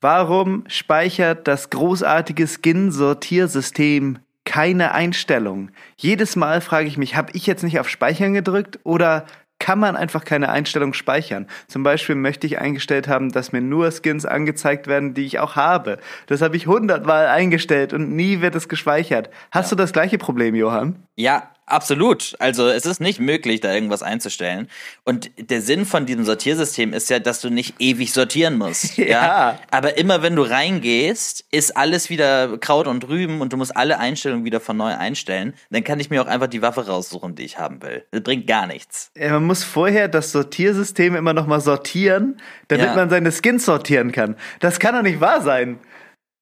Warum 0.00 0.64
speichert 0.68 1.48
das 1.48 1.70
großartige 1.70 2.46
Skin-Sortiersystem 2.46 4.18
keine 4.44 4.92
Einstellung? 4.92 5.70
Jedes 5.96 6.36
Mal 6.36 6.60
frage 6.60 6.86
ich 6.86 6.98
mich, 6.98 7.16
habe 7.16 7.32
ich 7.32 7.46
jetzt 7.46 7.62
nicht 7.62 7.80
auf 7.80 7.88
Speichern 7.88 8.34
gedrückt 8.34 8.78
oder 8.84 9.24
kann 9.58 9.78
man 9.78 9.96
einfach 9.96 10.24
keine 10.24 10.50
Einstellung 10.50 10.92
speichern. 10.92 11.46
Zum 11.66 11.82
Beispiel 11.82 12.14
möchte 12.14 12.46
ich 12.46 12.58
eingestellt 12.58 13.08
haben, 13.08 13.32
dass 13.32 13.52
mir 13.52 13.62
nur 13.62 13.90
Skins 13.90 14.26
angezeigt 14.26 14.86
werden, 14.86 15.14
die 15.14 15.24
ich 15.24 15.38
auch 15.38 15.56
habe. 15.56 15.98
Das 16.26 16.42
habe 16.42 16.56
ich 16.56 16.66
hundertmal 16.66 17.26
eingestellt 17.28 17.94
und 17.94 18.14
nie 18.14 18.42
wird 18.42 18.54
es 18.54 18.68
gespeichert. 18.68 19.30
Hast 19.50 19.70
ja. 19.70 19.76
du 19.76 19.82
das 19.82 19.92
gleiche 19.92 20.18
Problem, 20.18 20.54
Johann? 20.54 21.06
Ja, 21.16 21.50
Absolut. 21.66 22.36
Also 22.38 22.68
es 22.68 22.86
ist 22.86 23.00
nicht 23.00 23.18
möglich, 23.18 23.60
da 23.60 23.74
irgendwas 23.74 24.04
einzustellen. 24.04 24.68
Und 25.02 25.30
der 25.50 25.60
Sinn 25.60 25.84
von 25.84 26.06
diesem 26.06 26.24
Sortiersystem 26.24 26.92
ist 26.92 27.10
ja, 27.10 27.18
dass 27.18 27.40
du 27.40 27.50
nicht 27.50 27.74
ewig 27.80 28.12
sortieren 28.12 28.56
musst. 28.56 28.96
ja. 28.96 29.06
ja. 29.06 29.58
Aber 29.72 29.98
immer 29.98 30.22
wenn 30.22 30.36
du 30.36 30.42
reingehst, 30.42 31.44
ist 31.50 31.76
alles 31.76 32.08
wieder 32.08 32.56
Kraut 32.58 32.86
und 32.86 33.08
Rüben 33.08 33.40
und 33.40 33.52
du 33.52 33.56
musst 33.56 33.76
alle 33.76 33.98
Einstellungen 33.98 34.44
wieder 34.44 34.60
von 34.60 34.76
neu 34.76 34.94
einstellen. 34.94 35.54
Dann 35.70 35.82
kann 35.82 35.98
ich 35.98 36.08
mir 36.08 36.22
auch 36.22 36.28
einfach 36.28 36.46
die 36.46 36.62
Waffe 36.62 36.86
raussuchen, 36.86 37.34
die 37.34 37.44
ich 37.44 37.58
haben 37.58 37.82
will. 37.82 38.04
Das 38.12 38.22
bringt 38.22 38.46
gar 38.46 38.68
nichts. 38.68 39.10
Ja, 39.16 39.32
man 39.32 39.44
muss 39.44 39.64
vorher 39.64 40.06
das 40.06 40.30
Sortiersystem 40.30 41.16
immer 41.16 41.32
noch 41.32 41.48
mal 41.48 41.60
sortieren, 41.60 42.40
damit 42.68 42.86
ja. 42.86 42.94
man 42.94 43.10
seine 43.10 43.32
Skins 43.32 43.64
sortieren 43.64 44.12
kann. 44.12 44.36
Das 44.60 44.78
kann 44.78 44.94
doch 44.94 45.02
nicht 45.02 45.20
wahr 45.20 45.42
sein. 45.42 45.80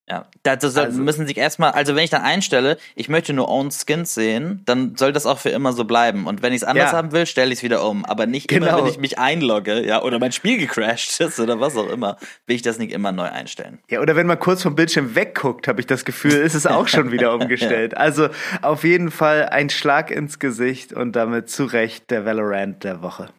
Ja, 0.09 0.27
dazu 0.43 0.67
also, 0.67 1.01
müssen 1.01 1.27
sich 1.27 1.39
erstmal, 1.39 1.71
also 1.71 1.97
wenn 1.97 2.05
ich 2.05 2.11
dann 2.11 2.21
einstelle, 2.21 2.77
ich 2.95 3.09
möchte 3.09 3.33
nur 3.33 3.49
Own 3.49 3.71
Skins 3.71 4.13
sehen, 4.13 4.61
dann 4.67 4.97
soll 4.97 5.15
das 5.15 5.25
auch 5.25 5.39
für 5.39 5.49
immer 5.49 5.73
so 5.73 5.85
bleiben. 5.85 6.27
Und 6.27 6.43
wenn 6.43 6.53
ich 6.53 6.59
es 6.61 6.65
anders 6.65 6.93
ja. 6.93 6.97
haben 6.97 7.13
will, 7.13 7.25
stelle 7.25 7.53
ich 7.53 7.61
es 7.61 7.63
wieder 7.63 7.89
um. 7.89 8.05
Aber 8.05 8.27
nicht 8.27 8.49
genau. 8.49 8.67
immer, 8.67 8.79
wenn 8.79 8.87
ich 8.87 8.99
mich 8.99 9.19
einlogge, 9.19 9.87
ja, 9.87 10.03
oder 10.03 10.19
mein 10.19 10.33
Spiel 10.33 10.59
gecrashed 10.59 11.21
ist 11.21 11.41
oder 11.41 11.59
was 11.59 11.75
auch 11.77 11.89
immer, 11.89 12.19
will 12.47 12.57
ich 12.57 12.63
das 12.63 12.79
nicht 12.79 12.93
immer 12.93 13.13
neu 13.13 13.25
einstellen. 13.31 13.79
Ja, 13.89 14.01
oder 14.01 14.15
wenn 14.15 14.27
man 14.27 14.39
kurz 14.39 14.63
vom 14.63 14.75
Bildschirm 14.75 15.15
wegguckt, 15.15 15.69
habe 15.69 15.81
ich 15.81 15.87
das 15.87 16.05
Gefühl, 16.05 16.35
ist 16.35 16.55
es 16.55 16.67
auch 16.67 16.89
schon 16.89 17.11
wieder 17.11 17.33
umgestellt. 17.41 17.93
ja. 17.93 17.99
Also 17.99 18.29
auf 18.61 18.85
jeden 18.85 19.11
Fall 19.11 19.49
ein 19.49 19.71
Schlag 19.71 20.11
ins 20.11 20.39
Gesicht 20.39 20.93
und 20.93 21.17
damit 21.17 21.49
zu 21.49 21.65
Recht 21.65 22.11
der 22.11 22.27
Valorant 22.27 22.85
der 22.85 23.01
Woche. 23.01 23.31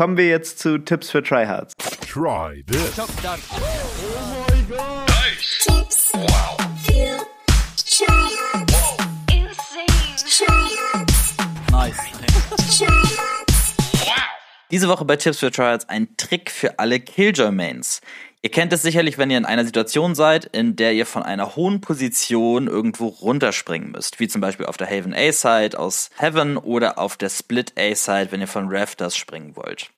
Kommen 0.00 0.16
wir 0.16 0.28
jetzt 0.28 0.58
zu 0.58 0.78
Tipps 0.78 1.10
für 1.10 1.22
Tryhards. 1.22 1.74
Try 2.10 2.64
this. 2.66 2.98
Oh 2.98 3.06
my 4.48 4.62
god. 4.66 5.06
Nice. 5.06 5.58
Tipps 5.62 6.12
wow. 6.14 6.56
für 6.86 7.18
Tryhards. 7.76 8.96
Insane. 9.30 10.16
Tryhards. 10.16 11.34
Nice. 11.70 11.98
Tryhards. 12.78 13.74
Wow. 13.92 14.22
Diese 14.70 14.88
Woche 14.88 15.04
bei 15.04 15.16
Tipps 15.16 15.40
für 15.40 15.50
Tryhards 15.50 15.86
ein 15.90 16.16
Trick 16.16 16.50
für 16.50 16.78
alle 16.78 16.98
Killjoy-Mains. 16.98 18.00
Ihr 18.42 18.50
kennt 18.50 18.72
es 18.72 18.80
sicherlich, 18.80 19.18
wenn 19.18 19.30
ihr 19.30 19.36
in 19.36 19.44
einer 19.44 19.66
Situation 19.66 20.14
seid, 20.14 20.46
in 20.46 20.74
der 20.74 20.94
ihr 20.94 21.04
von 21.04 21.22
einer 21.22 21.56
hohen 21.56 21.82
Position 21.82 22.68
irgendwo 22.68 23.08
runterspringen 23.08 23.90
müsst, 23.90 24.18
wie 24.18 24.28
zum 24.28 24.40
Beispiel 24.40 24.64
auf 24.64 24.78
der 24.78 24.88
Haven 24.88 25.12
A-Side 25.12 25.78
aus 25.78 26.08
Heaven 26.16 26.56
oder 26.56 26.98
auf 26.98 27.18
der 27.18 27.28
Split 27.28 27.74
A-Side, 27.78 28.28
wenn 28.30 28.40
ihr 28.40 28.48
von 28.48 28.68
Rafters 28.70 29.14
springen 29.14 29.56
wollt. 29.56 29.90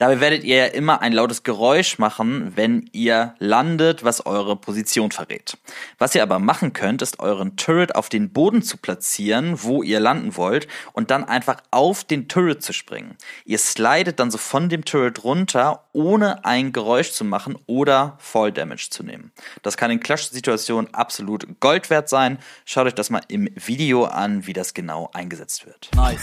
Dabei 0.00 0.18
werdet 0.18 0.44
ihr 0.44 0.56
ja 0.56 0.64
immer 0.64 1.02
ein 1.02 1.12
lautes 1.12 1.42
Geräusch 1.42 1.98
machen, 1.98 2.52
wenn 2.56 2.88
ihr 2.92 3.34
landet, 3.38 4.02
was 4.02 4.24
eure 4.24 4.56
Position 4.56 5.10
verrät. 5.10 5.58
Was 5.98 6.14
ihr 6.14 6.22
aber 6.22 6.38
machen 6.38 6.72
könnt, 6.72 7.02
ist 7.02 7.20
euren 7.20 7.56
Turret 7.56 7.94
auf 7.94 8.08
den 8.08 8.32
Boden 8.32 8.62
zu 8.62 8.78
platzieren, 8.78 9.62
wo 9.62 9.82
ihr 9.82 10.00
landen 10.00 10.38
wollt, 10.38 10.68
und 10.94 11.10
dann 11.10 11.24
einfach 11.24 11.58
auf 11.70 12.02
den 12.02 12.28
Turret 12.28 12.62
zu 12.62 12.72
springen. 12.72 13.18
Ihr 13.44 13.58
slidet 13.58 14.18
dann 14.20 14.30
so 14.30 14.38
von 14.38 14.70
dem 14.70 14.86
Turret 14.86 15.22
runter, 15.22 15.84
ohne 15.92 16.46
ein 16.46 16.72
Geräusch 16.72 17.12
zu 17.12 17.26
machen 17.26 17.58
oder 17.66 18.16
Fall 18.20 18.52
Damage 18.52 18.88
zu 18.88 19.02
nehmen. 19.02 19.32
Das 19.60 19.76
kann 19.76 19.90
in 19.90 20.00
Clash-Situationen 20.00 20.94
absolut 20.94 21.60
Gold 21.60 21.90
wert 21.90 22.08
sein. 22.08 22.38
Schaut 22.64 22.86
euch 22.86 22.94
das 22.94 23.10
mal 23.10 23.20
im 23.28 23.50
Video 23.54 24.06
an, 24.06 24.46
wie 24.46 24.54
das 24.54 24.72
genau 24.72 25.10
eingesetzt 25.12 25.66
wird. 25.66 25.90
Nice. 25.94 26.22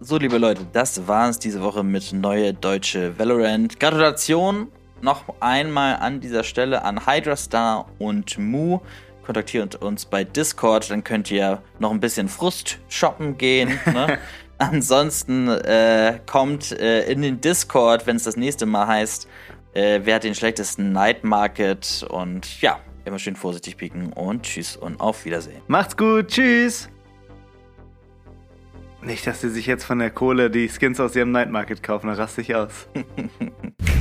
So, 0.00 0.16
liebe 0.16 0.38
Leute, 0.38 0.64
das 0.72 1.08
war 1.08 1.28
es 1.28 1.40
diese 1.40 1.60
Woche 1.60 1.82
mit 1.82 2.12
neue 2.12 2.54
deutsche 2.54 3.18
Valorant. 3.18 3.80
Gratulation 3.80 4.68
noch 5.02 5.24
einmal 5.40 5.96
an 5.96 6.20
dieser 6.20 6.44
Stelle 6.44 6.84
an 6.84 7.04
Hydrastar 7.04 7.86
und 7.98 8.38
Mu. 8.38 8.78
Kontaktiert 9.26 9.74
uns 9.74 10.04
bei 10.04 10.22
Discord, 10.22 10.88
dann 10.92 11.02
könnt 11.02 11.32
ihr 11.32 11.62
noch 11.80 11.90
ein 11.90 11.98
bisschen 11.98 12.28
Frust 12.28 12.78
shoppen 12.88 13.38
gehen. 13.38 13.76
Ne? 13.86 14.18
Ansonsten 14.58 15.48
äh, 15.48 16.20
kommt 16.26 16.70
äh, 16.70 17.10
in 17.10 17.22
den 17.22 17.40
Discord, 17.40 18.06
wenn 18.06 18.16
es 18.16 18.22
das 18.22 18.36
nächste 18.36 18.66
Mal 18.66 18.86
heißt, 18.86 19.26
äh, 19.74 20.00
wer 20.04 20.16
hat 20.16 20.24
den 20.24 20.36
schlechtesten 20.36 20.92
Night 20.92 21.24
Market 21.24 22.06
und 22.08 22.60
ja, 22.60 22.78
immer 23.04 23.18
schön 23.18 23.34
vorsichtig 23.34 23.76
pieken 23.76 24.12
und 24.12 24.44
tschüss 24.44 24.76
und 24.76 25.00
auf 25.00 25.24
Wiedersehen. 25.24 25.60
Macht's 25.66 25.96
gut, 25.96 26.28
tschüss! 26.28 26.88
Nicht, 29.02 29.26
dass 29.26 29.40
sie 29.40 29.50
sich 29.50 29.66
jetzt 29.66 29.84
von 29.84 29.98
der 29.98 30.10
Kohle 30.10 30.50
die 30.50 30.68
Skins 30.68 30.98
aus 30.98 31.14
ihrem 31.14 31.30
Night 31.30 31.50
Market 31.50 31.82
kaufen, 31.82 32.08
dann 32.08 32.16
raste 32.16 32.40
ich 32.40 32.54
aus. 32.54 32.88